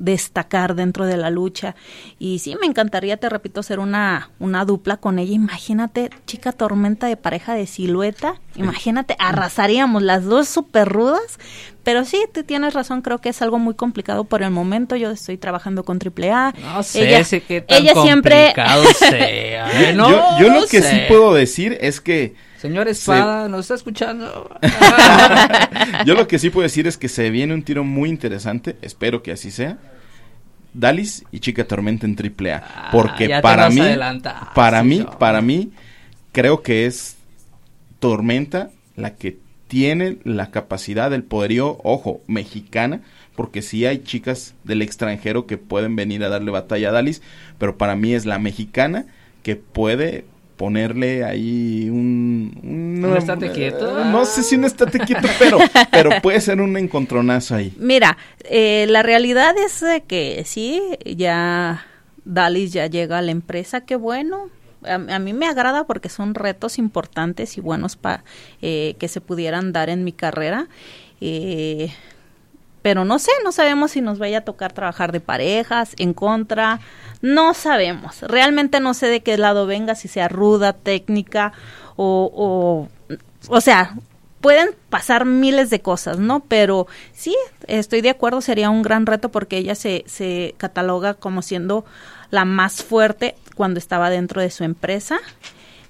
[0.00, 1.76] destacar dentro de la lucha.
[2.18, 5.32] Y sí, me encantaría, te repito, ser una, una dupla con ella.
[5.32, 8.40] Imagínate, chica tormenta de pareja de silueta.
[8.56, 11.38] Imagínate, arrasaríamos las dos súper rudas.
[11.82, 14.96] Pero sí, tú tienes razón, creo que es algo muy complicado por el momento.
[14.96, 16.54] Yo estoy trabajando con AAA.
[16.60, 18.52] No sé ella, sé qué tan ella siempre...
[18.54, 19.92] complicado sea.
[19.94, 20.90] No yo, yo lo que sé.
[20.90, 24.50] sí puedo decir es que Señor Espada, ¿nos está escuchando?
[26.04, 29.22] yo lo que sí puedo decir es que se viene un tiro muy interesante, espero
[29.22, 29.78] que así sea.
[30.74, 33.80] Dalis y Chica Tormenta en AAA, Ah, porque para mí,
[34.54, 35.18] para mí, yo.
[35.18, 35.72] para mí,
[36.32, 37.16] creo que es
[37.98, 39.38] Tormenta la que
[39.70, 43.02] tiene la capacidad, el poderío, ojo, mexicana,
[43.36, 47.22] porque sí hay chicas del extranjero que pueden venir a darle batalla a Dalis,
[47.56, 49.06] pero para mí es la mexicana
[49.44, 50.24] que puede
[50.56, 52.52] ponerle ahí un...
[52.64, 54.04] un- ¿Un estate quieto?
[54.06, 55.58] No sé si un estate quieto, pero,
[55.92, 57.72] pero puede ser un encontronazo ahí.
[57.78, 58.18] Mira,
[58.50, 61.86] eh, la realidad es eh, que sí, ya
[62.24, 64.50] Dalis ya llega a la empresa, qué bueno.
[64.84, 68.24] A, a mí me agrada porque son retos importantes y buenos para
[68.60, 70.68] que se pudieran dar en mi carrera.
[71.20, 71.92] Eh,
[72.82, 76.80] pero no sé, no sabemos si nos vaya a tocar trabajar de parejas, en contra,
[77.20, 78.22] no sabemos.
[78.22, 81.52] Realmente no sé de qué lado venga, si sea ruda, técnica
[81.96, 83.16] o, o,
[83.54, 83.94] o sea,
[84.40, 86.40] pueden pasar miles de cosas, ¿no?
[86.40, 91.42] Pero sí, estoy de acuerdo, sería un gran reto porque ella se, se cataloga como
[91.42, 91.84] siendo
[92.30, 95.18] la más fuerte cuando estaba dentro de su empresa.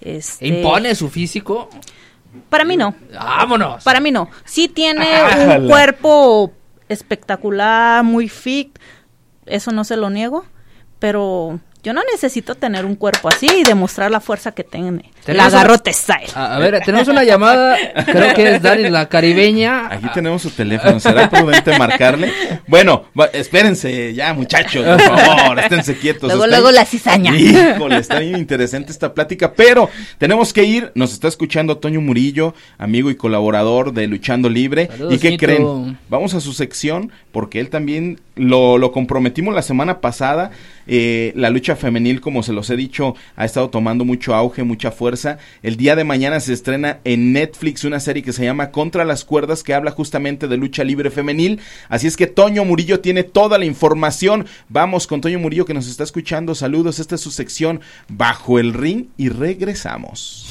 [0.01, 1.69] Este, ¿Impone su físico?
[2.49, 2.95] Para mí no.
[3.13, 3.85] ¡Vámonos!
[3.85, 4.31] Para mí no.
[4.45, 5.07] Sí tiene
[5.59, 6.53] un cuerpo
[6.89, 8.79] espectacular, muy fit,
[9.47, 10.45] eso no se lo niego,
[10.99, 15.11] pero yo no necesito tener un cuerpo así y demostrar la fuerza que tiene.
[15.27, 16.27] La garrote style.
[16.35, 19.87] A, a ver, tenemos una llamada, creo que es Daris la caribeña.
[19.93, 22.33] Aquí tenemos su teléfono, ¿será prudente marcarle?
[22.67, 26.29] Bueno, va- espérense ya muchachos, por favor, esténse quietos.
[26.29, 27.37] Luego, Está luego la cizaña.
[27.37, 29.89] Híjole, está bien interesante esta plática, pero
[30.19, 35.15] tenemos que ir, nos está escuchando Toño Murillo, amigo y colaborador de Luchando Libre, Saludos,
[35.15, 35.99] ¿y qué creen?
[36.09, 40.51] Vamos a su sección, porque él también lo, lo comprometimos la semana pasada,
[40.87, 44.91] eh, la lucha femenil, como se los he dicho, ha estado tomando mucho auge, mucha
[44.91, 45.39] fuerza.
[45.63, 49.25] El día de mañana se estrena en Netflix una serie que se llama Contra las
[49.25, 51.61] Cuerdas, que habla justamente de lucha libre femenil.
[51.89, 54.47] Así es que Toño Murillo tiene toda la información.
[54.69, 56.55] Vamos con Toño Murillo que nos está escuchando.
[56.55, 60.47] Saludos, esta es su sección Bajo el Ring y regresamos.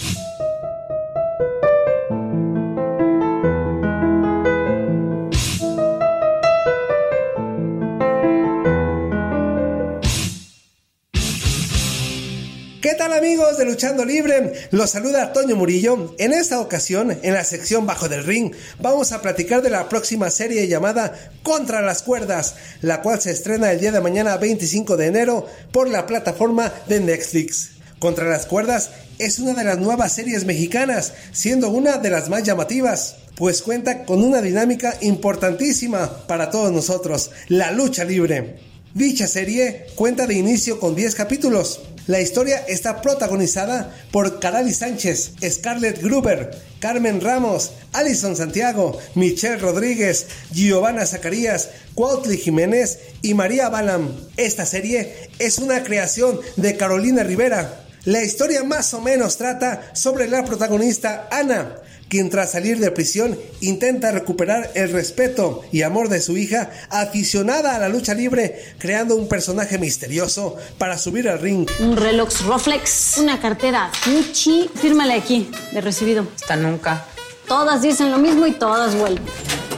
[12.81, 14.53] ¿Qué tal amigos de Luchando Libre?
[14.71, 16.15] Los saluda Toño Murillo.
[16.17, 20.29] En esta ocasión, en la sección Bajo del Ring, vamos a platicar de la próxima
[20.29, 21.13] serie llamada
[21.43, 25.89] Contra las Cuerdas, la cual se estrena el día de mañana 25 de enero por
[25.89, 27.71] la plataforma de Netflix.
[27.99, 32.43] Contra las Cuerdas es una de las nuevas series mexicanas, siendo una de las más
[32.43, 38.69] llamativas, pues cuenta con una dinámica importantísima para todos nosotros, la lucha libre.
[38.93, 41.79] Dicha serie cuenta de inicio con 10 capítulos.
[42.09, 50.25] La historia está protagonizada por Karali Sánchez, Scarlett Gruber, Carmen Ramos, Alison Santiago, Michelle Rodríguez,
[50.51, 54.09] Giovanna Zacarías, Cuautli Jiménez y María Balam.
[54.37, 57.85] Esta serie es una creación de Carolina Rivera.
[58.05, 61.75] La historia más o menos trata sobre la protagonista Ana,
[62.09, 67.75] quien tras salir de prisión intenta recuperar el respeto y amor de su hija, aficionada
[67.75, 71.69] a la lucha libre, creando un personaje misterioso para subir al ring.
[71.79, 74.69] Un reloj Roflex, una cartera Gucci.
[74.75, 76.27] Fírmale aquí, de recibido.
[76.35, 77.05] Hasta nunca.
[77.47, 79.23] Todas dicen lo mismo y todas vuelven.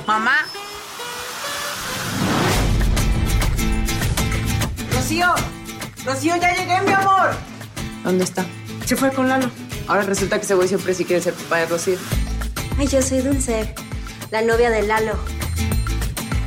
[0.08, 0.38] Mamá.
[4.94, 5.28] Rocío.
[6.06, 7.32] Rocío, ya llegué, mi amor.
[8.04, 8.46] ¿Dónde está?
[8.86, 9.52] Se fue con Lalo.
[9.92, 11.98] Ahora resulta que ese güey siempre sí quiere ser papá de Rocío.
[12.80, 13.76] Ay, yo soy Dulce,
[14.32, 15.20] la novia de Lalo.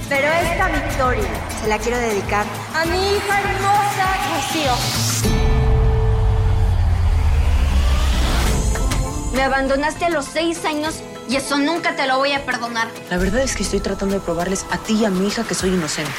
[0.09, 1.29] Pero esta victoria
[1.61, 4.73] se la quiero dedicar a mi hija hermosa, Rocío.
[9.35, 12.89] Me abandonaste a los seis años y eso nunca te lo voy a perdonar.
[13.11, 15.55] La verdad es que estoy tratando de probarles a ti y a mi hija que
[15.55, 16.11] soy inocente.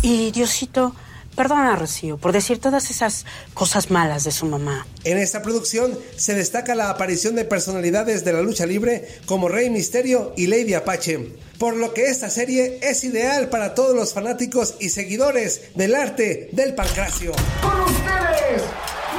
[0.00, 0.94] Y Diosito,
[1.34, 3.24] perdona a Rocío por decir todas esas
[3.54, 4.86] cosas malas de su mamá.
[5.04, 9.70] En esta producción se destaca la aparición de personalidades de la lucha libre como Rey
[9.70, 14.74] Misterio y Lady Apache, por lo que esta serie es ideal para todos los fanáticos
[14.80, 17.32] y seguidores del arte del pancracio.
[17.60, 18.62] Con ustedes,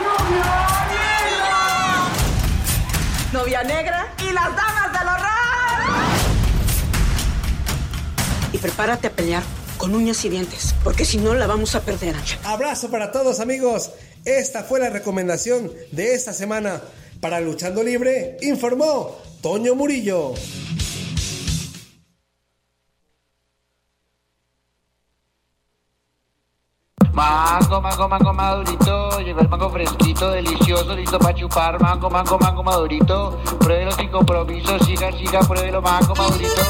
[0.04, 0.44] novia
[0.90, 2.10] negra.
[3.32, 5.34] Novia negra y las damas del horror.
[8.54, 12.16] Y prepárate a pelear con uñas y dientes, porque si no la vamos a perder.
[12.46, 13.92] Abrazo para todos amigos.
[14.24, 16.82] Esta fue la recomendación de esta semana.
[17.20, 20.36] Para Luchando Libre, informó Toño Murillo.
[27.12, 31.82] Mango, mango, mango madurito, llegó el mango fresquito, delicioso, listo para chupar.
[31.82, 36.62] Mango, mango, mango madurito, pruébelo sin compromiso, siga, siga, pruébelo, mango madurito.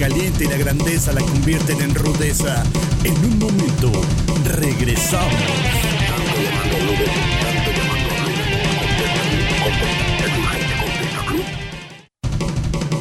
[0.00, 2.62] Caliente y la grandeza la convierten en rudeza.
[3.04, 3.92] En un momento,
[4.46, 5.30] regresamos.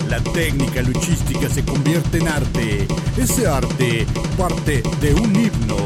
[0.09, 2.85] La técnica luchística se convierte en arte.
[3.15, 4.05] Ese arte
[4.37, 5.77] parte de un himno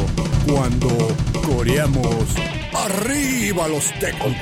[0.48, 2.26] cuando coreamos
[2.74, 4.34] arriba los técnicos.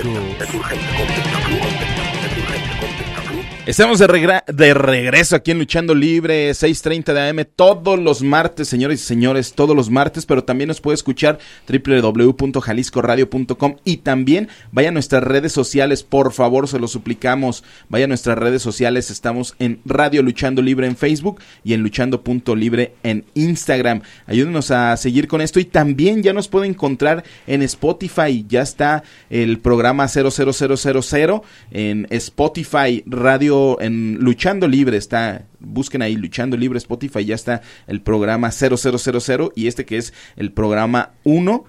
[3.68, 8.68] Estamos de, regra- de regreso aquí en Luchando Libre, 6.30 de AM, todos los martes,
[8.68, 11.38] señores y señores, todos los martes, pero también nos puede escuchar
[11.70, 18.07] www.jaliscoradio.com y también vaya a nuestras redes sociales, por favor, se lo suplicamos, vaya a
[18.07, 24.01] nuestras redes sociales, estamos en Radio Luchando Libre en Facebook y en Luchando.libre en Instagram.
[24.26, 29.03] Ayúdenos a seguir con esto y también ya nos puede encontrar en Spotify, ya está
[29.30, 37.25] el programa 00000 en Spotify, Radio en Luchando Libre está, busquen ahí Luchando Libre Spotify,
[37.25, 41.65] ya está el programa 0000 y este que es el programa 1,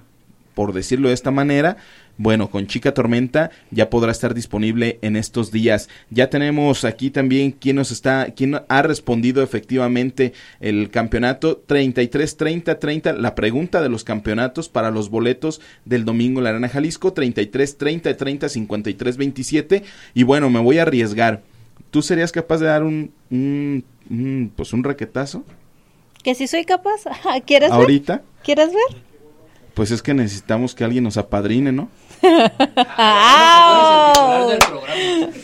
[0.54, 1.76] por decirlo de esta manera.
[2.18, 5.88] Bueno, con Chica Tormenta ya podrá estar disponible en estos días.
[6.10, 12.78] Ya tenemos aquí también quién nos está, quién ha respondido efectivamente el campeonato 33 30
[12.78, 13.12] 30.
[13.14, 17.78] La pregunta de los campeonatos para los boletos del domingo en la Arena Jalisco 33
[17.78, 19.82] 30 30 53 27.
[20.14, 21.42] Y bueno, me voy a arriesgar.
[21.93, 25.45] ¿Tú serías capaz de dar un, un, un, pues un raquetazo?
[26.24, 27.03] Que si soy capaz.
[27.47, 27.78] ¿Quieres ver?
[27.78, 28.22] ¿Ahorita?
[28.43, 29.03] ¿Quieres ver?
[29.74, 31.90] Pues es que necesitamos que alguien nos apadrine, ¿no?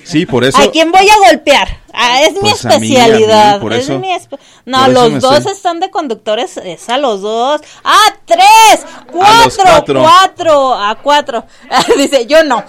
[0.05, 0.59] Sí, por eso.
[0.59, 1.68] ¿A quién voy a golpear?
[1.93, 3.51] Ah, es mi Pues a mí, especialidad.
[3.51, 6.57] a mí, por es eso- mi espe- no, los dos estoy- están de conductores.
[6.59, 7.61] Es a los dos.
[7.85, 8.87] ¡Ah, tres!
[9.11, 9.64] ¡Cuatro!
[9.64, 10.03] cuatro.
[10.03, 10.74] ¡Cuatro!
[10.74, 11.45] A cuatro.
[11.97, 12.62] Dice, yo no.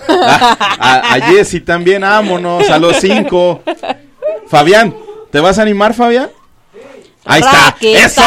[0.80, 3.62] A, a Jessy también, vámonos, a los cinco.
[4.47, 4.95] Fabián,
[5.32, 6.30] ¿te vas a animar, Fabián?
[7.30, 7.76] Ahí está.
[7.80, 8.22] ¡Eso!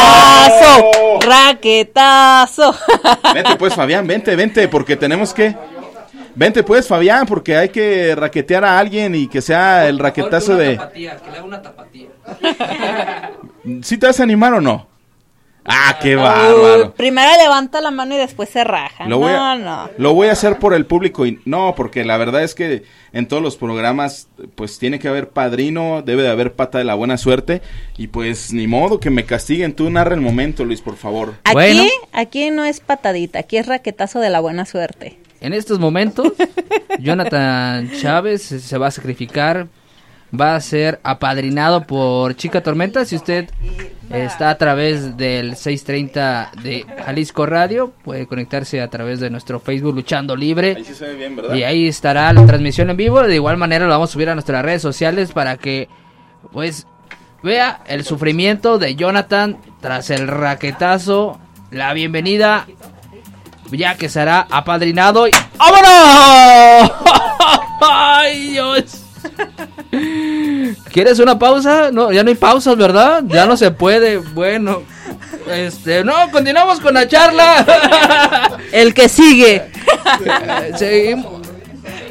[1.20, 1.20] ¡Raquetazo!
[1.20, 2.74] ¡Raquetazo!
[3.34, 5.56] Vente pues, Fabián, vente, vente, porque tenemos que...
[6.34, 10.78] Vente pues, Fabián, porque hay que raquetear a alguien y que sea el raquetazo de...
[10.92, 12.08] que le haga una tapatía.
[13.82, 14.91] ¿Sí te vas a animar o no?
[15.64, 16.92] Ah, qué bárbaro.
[16.94, 19.06] primero levanta la mano y después se raja.
[19.06, 19.90] Lo voy, no, a, no.
[19.96, 22.82] lo voy a hacer por el público y no, porque la verdad es que
[23.12, 26.94] en todos los programas pues tiene que haber padrino, debe de haber pata de la
[26.94, 27.62] buena suerte
[27.96, 29.74] y pues ni modo que me castiguen.
[29.74, 31.34] Tú narra el momento, Luis, por favor.
[31.44, 35.18] Aquí, aquí no es patadita, aquí es raquetazo de la buena suerte.
[35.40, 36.32] En estos momentos,
[37.00, 39.66] Jonathan Chávez se se va a sacrificar,
[40.38, 43.04] va a ser apadrinado por Chica Tormenta.
[43.04, 43.50] Si usted
[44.10, 49.94] está a través del 630 de Jalisco Radio, puede conectarse a través de nuestro Facebook
[49.94, 50.74] Luchando Libre.
[50.76, 51.54] Ahí sí se ve bien, ¿verdad?
[51.54, 53.22] Y ahí estará la transmisión en vivo.
[53.22, 55.88] De igual manera lo vamos a subir a nuestras redes sociales para que
[56.50, 56.86] pues
[57.42, 61.38] vea el sufrimiento de Jonathan tras el raquetazo.
[61.70, 62.66] La bienvenida
[63.70, 66.92] ya que será apadrinado y ¡Vámonos!
[67.80, 69.02] ¡Ay, Dios!
[70.92, 71.90] ¿Quieres una pausa?
[71.92, 73.22] No, ya no hay pausas, ¿verdad?
[73.26, 74.18] Ya no se puede.
[74.18, 74.82] Bueno,
[75.50, 78.58] este, no, continuamos con la charla.
[78.72, 79.70] El que sigue.
[80.76, 81.42] seguimos,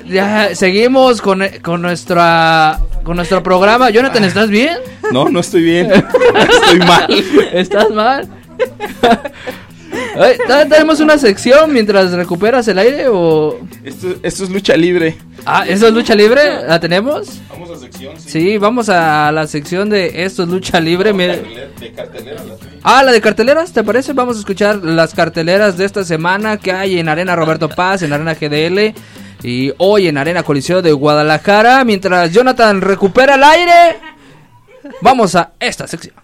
[0.05, 3.89] ya, seguimos con, con nuestra con nuestro programa.
[3.89, 4.77] Jonathan, ¿estás bien?
[5.11, 5.91] No, no estoy bien.
[5.91, 7.23] Estoy mal.
[7.53, 8.27] ¿Estás mal?
[10.16, 15.18] Ay, ¿todavía tenemos una sección mientras recuperas el aire o Esto, esto es lucha libre.
[15.46, 16.42] Ah, ¿eso es lucha libre?
[16.68, 17.39] ¿La tenemos?
[17.50, 18.30] Vamos a sección, sí.
[18.30, 21.14] Sí, vamos a la sección de esto es lucha libre.
[21.14, 21.38] mire.
[21.80, 24.14] De cartelera la Ah, la de carteleras, ¿te parece?
[24.14, 28.12] Vamos a escuchar las carteleras de esta semana que hay en Arena Roberto Paz, en
[28.12, 28.94] Arena GDL
[29.44, 31.84] y hoy en Arena Coliseo de Guadalajara.
[31.84, 33.98] Mientras Jonathan recupera el aire,
[35.02, 36.16] vamos a esta sección.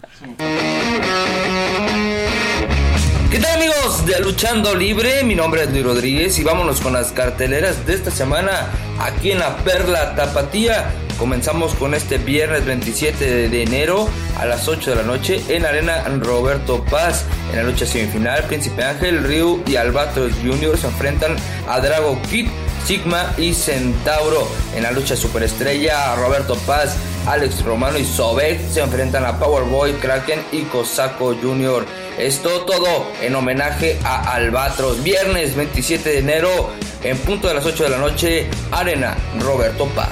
[4.08, 5.22] De Luchando Libre?
[5.22, 9.38] Mi nombre es Luis Rodríguez y vámonos con las carteleras de esta semana aquí en
[9.38, 10.90] la Perla Tapatía.
[11.18, 16.04] Comenzamos con este viernes 27 de enero a las 8 de la noche en Arena
[16.20, 17.26] Roberto Paz.
[17.50, 20.78] En la lucha semifinal, Príncipe Ángel, Ryu y Albatros Jr.
[20.78, 21.36] se enfrentan
[21.68, 22.48] a Drago Kid,
[22.86, 24.48] Sigma y Centauro.
[24.74, 26.96] En la lucha superestrella, Roberto Paz,
[27.26, 31.84] Alex Romano y Sobek se enfrentan a Powerboy, Kraken y Cosaco Jr.
[32.18, 35.04] Esto todo en homenaje a Albatros.
[35.04, 36.70] Viernes 27 de enero,
[37.04, 40.08] en punto de las 8 de la noche, Arena Roberto Paz.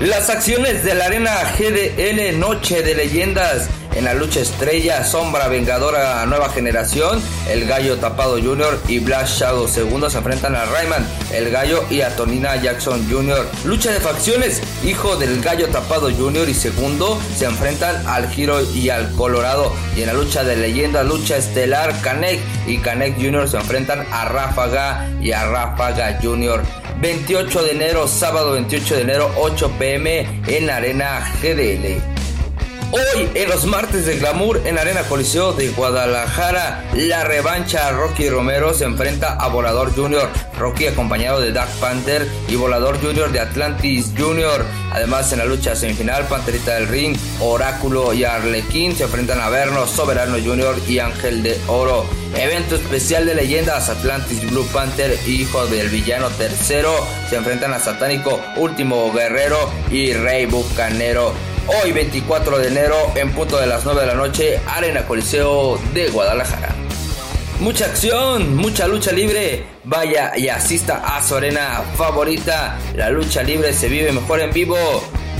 [0.00, 6.26] Las acciones de la Arena GDL Noche de Leyendas En la lucha estrella, Sombra Vengadora
[6.26, 8.80] Nueva Generación, el Gallo Tapado Jr.
[8.88, 13.46] y Black Shadow II se enfrentan a Rayman, el Gallo y a Tonina Jackson Jr.
[13.64, 16.48] Lucha de facciones, hijo del Gallo Tapado Jr.
[16.48, 19.72] y segundo se enfrentan al Giro y al Colorado.
[19.96, 23.48] Y en la lucha de leyenda, lucha estelar, Canek y Canek Jr.
[23.48, 26.62] se enfrentan a Ráfaga y a Ráfaga Jr.
[27.00, 32.13] 28 de enero, sábado 28 de enero, 8 pm en la Arena GDL.
[32.94, 38.72] Hoy en los martes de glamour en Arena Coliseo de Guadalajara, la revancha Rocky Romero
[38.72, 40.28] se enfrenta a Volador Jr.
[40.56, 43.32] Rocky acompañado de Dark Panther y Volador Jr.
[43.32, 44.64] de Atlantis Jr.
[44.92, 49.88] Además en la lucha semifinal, Panterita del Ring, Oráculo y Arlequín se enfrentan a Verno,
[49.88, 50.76] Soberano Jr.
[50.86, 52.06] y Ángel de Oro.
[52.36, 56.94] Evento especial de leyendas, Atlantis Blue Panther, hijo del villano tercero,
[57.28, 59.58] se enfrentan a Satánico, Último Guerrero
[59.90, 61.53] y Rey Bucanero.
[61.66, 66.10] Hoy 24 de enero en punto de las 9 de la noche, Arena Coliseo de
[66.10, 66.74] Guadalajara.
[67.58, 69.64] Mucha acción, mucha lucha libre.
[69.84, 72.78] Vaya y asista a su arena favorita.
[72.94, 74.76] La lucha libre se vive mejor en vivo.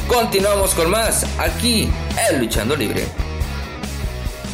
[0.09, 1.91] Continuamos con más aquí
[2.31, 3.05] en Luchando Libre.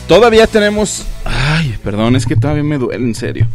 [0.08, 1.06] Todavía tenemos.
[1.24, 3.46] Ay, perdón, es que todavía me duele, en serio.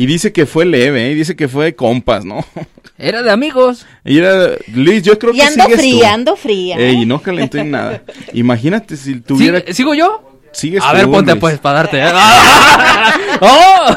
[0.00, 1.14] Y dice que fue leve, ¿eh?
[1.14, 2.42] dice que fue de compas, ¿no?
[2.98, 3.86] Era de amigos.
[4.02, 6.14] Y era, Liz, yo creo Y que ando sigues fría, tú.
[6.14, 6.76] ando fría.
[6.78, 8.02] Ey, no calenté en nada.
[8.32, 9.60] Imagínate si tuviera.
[9.60, 10.38] ¿Sigue- ¿Sigo yo?
[10.52, 11.40] Sigues A ver, tú, ponte Luis.
[11.40, 11.98] pues para darte.
[11.98, 12.10] ¿eh?
[13.40, 13.94] ¡Oh!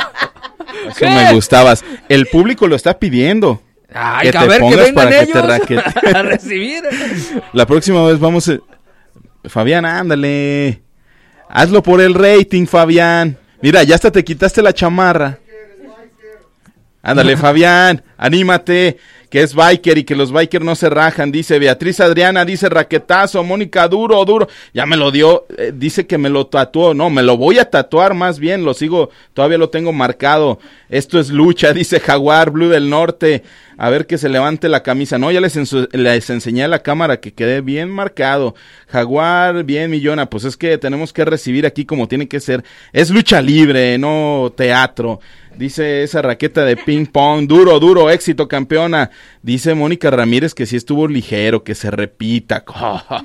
[0.90, 1.84] Eso me gustabas.
[2.10, 3.62] El público lo está pidiendo.
[3.94, 6.18] Ay, que a te ver, que pongas vengan para que te raquete.
[6.18, 6.84] a recibir.
[7.54, 8.58] La próxima vez vamos a...
[9.46, 10.82] Fabián, ándale.
[11.50, 13.38] Hazlo por el rating, Fabián.
[13.62, 15.40] Mira, ya hasta te quitaste la chamarra.
[17.04, 18.98] Ándale, Fabián, anímate,
[19.34, 23.44] que es biker y que los bikers no se rajan, dice Beatriz Adriana, dice raquetazo,
[23.44, 27.24] Mónica, duro, duro, ya me lo dio, eh, dice que me lo tatuó, no, me
[27.24, 31.74] lo voy a tatuar más bien, lo sigo, todavía lo tengo marcado, esto es lucha,
[31.74, 33.42] dice Jaguar, Blue del Norte,
[33.76, 35.58] a ver que se levante la camisa, no, ya les,
[35.94, 38.54] les enseñé a la cámara que quede bien marcado,
[38.88, 43.10] Jaguar, bien Millona, pues es que tenemos que recibir aquí como tiene que ser, es
[43.10, 45.20] lucha libre, no teatro,
[45.58, 49.12] Dice esa raqueta de ping pong, duro, duro, éxito, campeona.
[49.42, 52.64] Dice Mónica Ramírez que sí estuvo ligero, que se repita.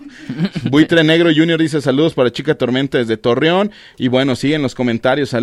[0.71, 3.71] Buitre Negro Junior dice saludos para Chica Tormenta desde Torreón.
[3.97, 5.35] Y bueno, siguen los comentarios.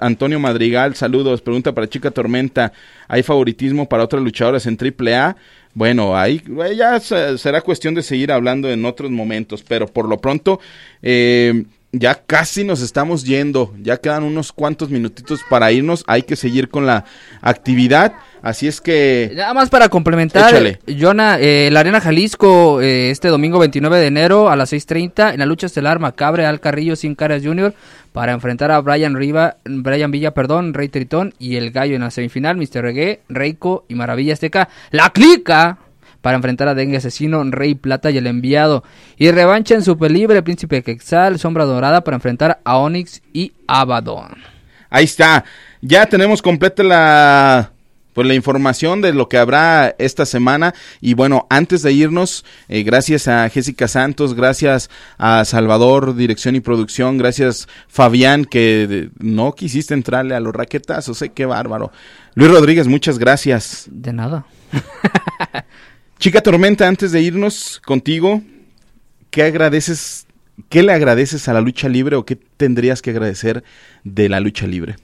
[0.00, 1.42] Antonio Madrigal, saludos.
[1.42, 2.72] Pregunta para Chica Tormenta,
[3.08, 5.36] ¿hay favoritismo para otras luchadoras en AAA?
[5.74, 10.06] Bueno, ahí eh, ya se- será cuestión de seguir hablando en otros momentos, pero por
[10.06, 10.60] lo pronto
[11.00, 16.36] eh, ya casi nos estamos yendo, ya quedan unos cuantos minutitos para irnos, hay que
[16.36, 17.04] seguir con la
[17.40, 19.32] actividad, así es que...
[19.34, 20.78] Nada más para complementar, Échale.
[21.00, 25.38] Jonah, eh, la Arena Jalisco eh, este domingo 29 de enero a las 6.30 en
[25.38, 27.74] la lucha estelar Macabre Al Carrillo Sin Caras Jr.
[28.12, 32.10] para enfrentar a Brian Riva, Brian Villa, perdón, Rey Tritón y el Gallo en la
[32.10, 32.82] semifinal, Mr.
[32.82, 35.78] Reggae, Reiko y Maravilla Azteca, La Clica
[36.22, 38.84] para enfrentar a Dengue Asesino, Rey Plata y el Enviado.
[39.18, 44.36] Y revancha en Super Libre, Príncipe Quexal, Sombra Dorada para enfrentar a Onyx y Abaddon.
[44.88, 45.44] Ahí está.
[45.80, 47.71] Ya tenemos completa la
[48.12, 50.74] pues la información de lo que habrá esta semana.
[51.00, 56.60] Y bueno antes de irnos eh, gracias a Jessica Santos gracias a Salvador dirección y
[56.60, 61.92] producción gracias Fabián que de- no quisiste entrarle a los raquetazos sé qué bárbaro.
[62.34, 63.86] Luis Rodríguez muchas gracias.
[63.90, 64.46] De nada.
[66.18, 68.42] Chica Tormenta antes de irnos contigo
[69.30, 70.26] qué agradeces
[70.68, 73.64] qué le agradeces a la lucha libre o qué tendrías que agradecer
[74.04, 74.96] de la lucha libre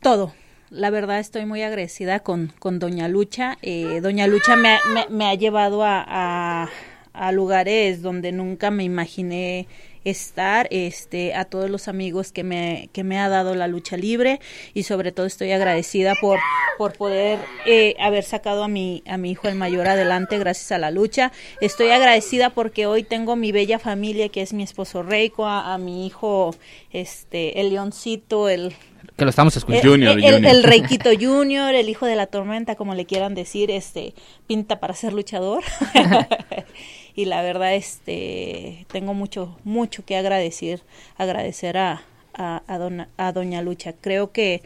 [0.00, 0.32] Todo.
[0.70, 3.56] La verdad estoy muy agradecida con, con Doña Lucha.
[3.62, 6.68] Eh, Doña Lucha me, ha- me- ha llevado a, a-
[7.14, 9.66] a lugares donde nunca me imaginé
[10.04, 14.40] estar, este, a todos los amigos que me, que me ha dado la lucha libre
[14.72, 16.38] y sobre todo estoy agradecida por,
[16.78, 20.78] por poder eh, haber sacado a mi, a mi hijo el mayor adelante gracias a
[20.78, 21.32] la lucha.
[21.60, 25.78] Estoy agradecida porque hoy tengo mi bella familia que es mi esposo Reiko, a, a
[25.78, 26.54] mi hijo,
[26.92, 28.74] este, el leoncito, el
[29.18, 29.82] Que lo estamos escuchando.
[30.12, 33.70] el, el- el- el Reikito Junior, el hijo de la tormenta, como le quieran decir,
[33.70, 34.14] este
[34.46, 35.64] pinta para ser luchador.
[37.16, 40.82] y la verdad, este tengo mucho, mucho que agradecer,
[41.16, 42.02] agradecer a,
[42.34, 43.92] a, a dona- a Doña Lucha.
[44.00, 44.62] Creo que,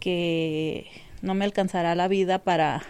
[0.00, 0.86] que
[1.22, 2.82] no me alcanzará la vida para,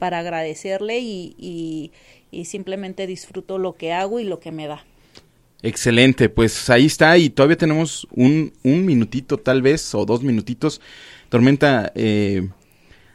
[0.00, 1.92] para agradecerle y, y,
[2.32, 4.84] y simplemente disfruto lo que hago y lo que me da.
[5.62, 10.80] Excelente, pues ahí está y todavía tenemos un, un minutito tal vez o dos minutitos.
[11.28, 12.48] Tormenta, eh,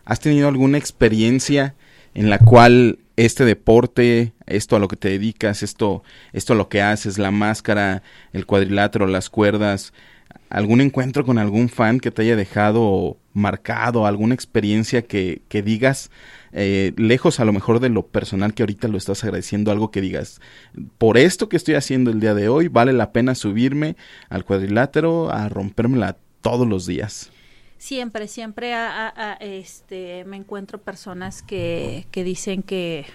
[0.05, 1.75] ¿has tenido alguna experiencia
[2.13, 6.69] en la cual este deporte, esto a lo que te dedicas, esto, esto a lo
[6.69, 9.91] que haces, la máscara, el cuadrilátero, las cuerdas,
[10.49, 16.09] algún encuentro con algún fan que te haya dejado marcado, alguna experiencia que, que digas,
[16.53, 20.01] eh, lejos a lo mejor de lo personal que ahorita lo estás agradeciendo, algo que
[20.01, 20.41] digas,
[20.97, 23.95] por esto que estoy haciendo el día de hoy, vale la pena subirme
[24.29, 27.29] al cuadrilátero a rompérmela todos los días.
[27.77, 33.05] Siempre, siempre a, este, me encuentro personas que, que dicen que,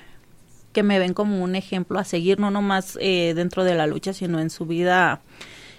[0.73, 4.13] que me ven como un ejemplo a seguir, no nomás eh, dentro de la lucha,
[4.13, 5.21] sino en su vida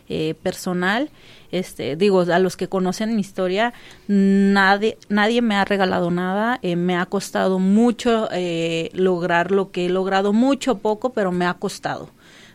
[0.10, 1.10] eh, personal.
[1.52, 3.74] Este, digo, a los que conocen mi historia,
[4.08, 9.86] nadie, nadie me ha regalado nada, eh, me ha costado mucho eh, lograr lo que
[9.86, 12.10] he logrado, mucho poco, pero me ha costado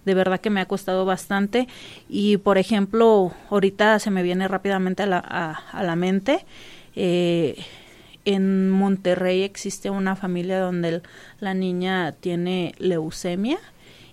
[0.04, 1.68] de verdad que me ha costado bastante
[2.08, 6.46] y por ejemplo ahorita se me viene rápidamente a la, a, la mente
[6.96, 7.56] eh,
[8.24, 11.02] en Monterrey existe una familia donde
[11.40, 13.58] la niña tiene leucemia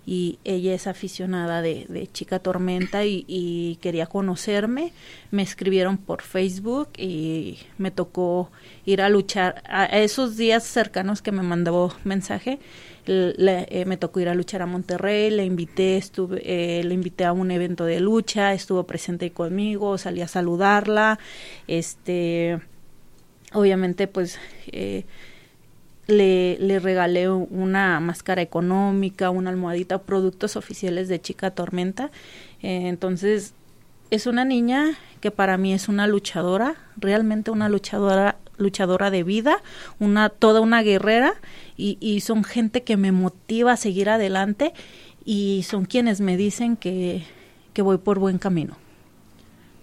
[0.06, 4.94] y ella es aficionada de, de Chica Tormenta y, y, quería conocerme.
[5.32, 8.52] Me escribieron por Facebook y me tocó
[8.86, 9.64] ir a luchar.
[9.68, 12.60] A esos días cercanos que me mandó mensaje,
[13.06, 17.26] le, eh, me tocó ir a luchar a Monterrey, le invité, estuve, eh, le invité
[17.26, 21.20] a un evento de lucha, estuvo presente conmigo, salí a saludarla,
[21.68, 22.60] este,
[23.54, 25.06] obviamente pues eh,
[26.08, 32.12] le, le, regalé una máscara económica, una almohadita, productos oficiales de Chica Tormenta.
[32.62, 33.54] Eh, entonces,
[34.12, 39.62] es una niña que para mí es una luchadora, realmente una luchadora luchadora de vida,
[40.00, 41.34] una toda una guerrera
[41.76, 44.74] y, y son gente que me motiva a seguir adelante
[45.26, 47.24] y son quienes me dicen que,
[47.74, 48.78] que voy por buen camino.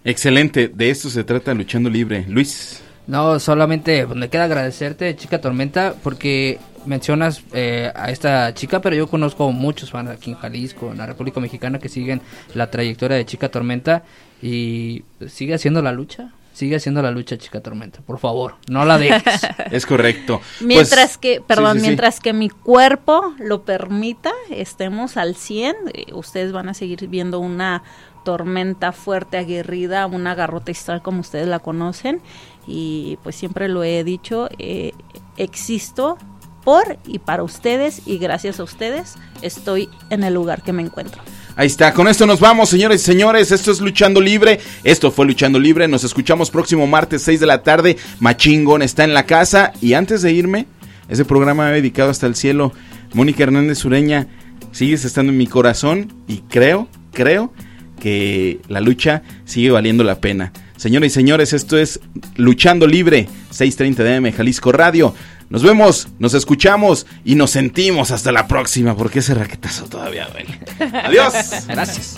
[0.05, 2.25] Excelente, de esto se trata Luchando Libre.
[2.27, 2.81] Luis.
[3.07, 8.95] No, solamente pues, me queda agradecerte, chica Tormenta, porque mencionas eh, a esta chica, pero
[8.95, 12.21] yo conozco muchos fans aquí en Jalisco, en la República Mexicana, que siguen
[12.53, 14.03] la trayectoria de Chica Tormenta
[14.41, 16.31] y sigue haciendo la lucha.
[16.53, 19.41] Sigue haciendo la lucha, chica tormenta, por favor, no la dejes.
[19.71, 20.39] es correcto.
[20.61, 22.21] Mientras pues, que, perdón, sí, sí, mientras sí.
[22.21, 27.81] que mi cuerpo lo permita, estemos al 100, eh, ustedes van a seguir viendo una
[28.23, 32.21] tormenta fuerte, aguerrida, una garrota histórica como ustedes la conocen
[32.67, 34.93] y pues siempre lo he dicho, eh,
[35.37, 36.17] existo
[36.63, 41.21] por y para ustedes y gracias a ustedes estoy en el lugar que me encuentro.
[41.55, 43.51] Ahí está, con esto nos vamos, señores y señores.
[43.51, 44.59] Esto es Luchando Libre.
[44.83, 45.87] Esto fue Luchando Libre.
[45.87, 47.97] Nos escuchamos próximo martes, 6 de la tarde.
[48.19, 49.71] Machingón está en la casa.
[49.79, 50.65] Y antes de irme,
[51.09, 52.73] ese programa me dedicado hasta el cielo.
[53.13, 54.27] Mónica Hernández Sureña,
[54.71, 57.53] sigues estando en mi corazón y creo, creo
[57.99, 60.51] que la lucha sigue valiendo la pena.
[60.83, 62.01] Señoras y señores, esto es
[62.35, 65.15] Luchando Libre, 6:30 de AM Jalisco Radio.
[65.49, 70.59] Nos vemos, nos escuchamos y nos sentimos hasta la próxima, porque ese raquetazo todavía duele.
[71.05, 71.33] Adiós.
[71.69, 72.17] Gracias.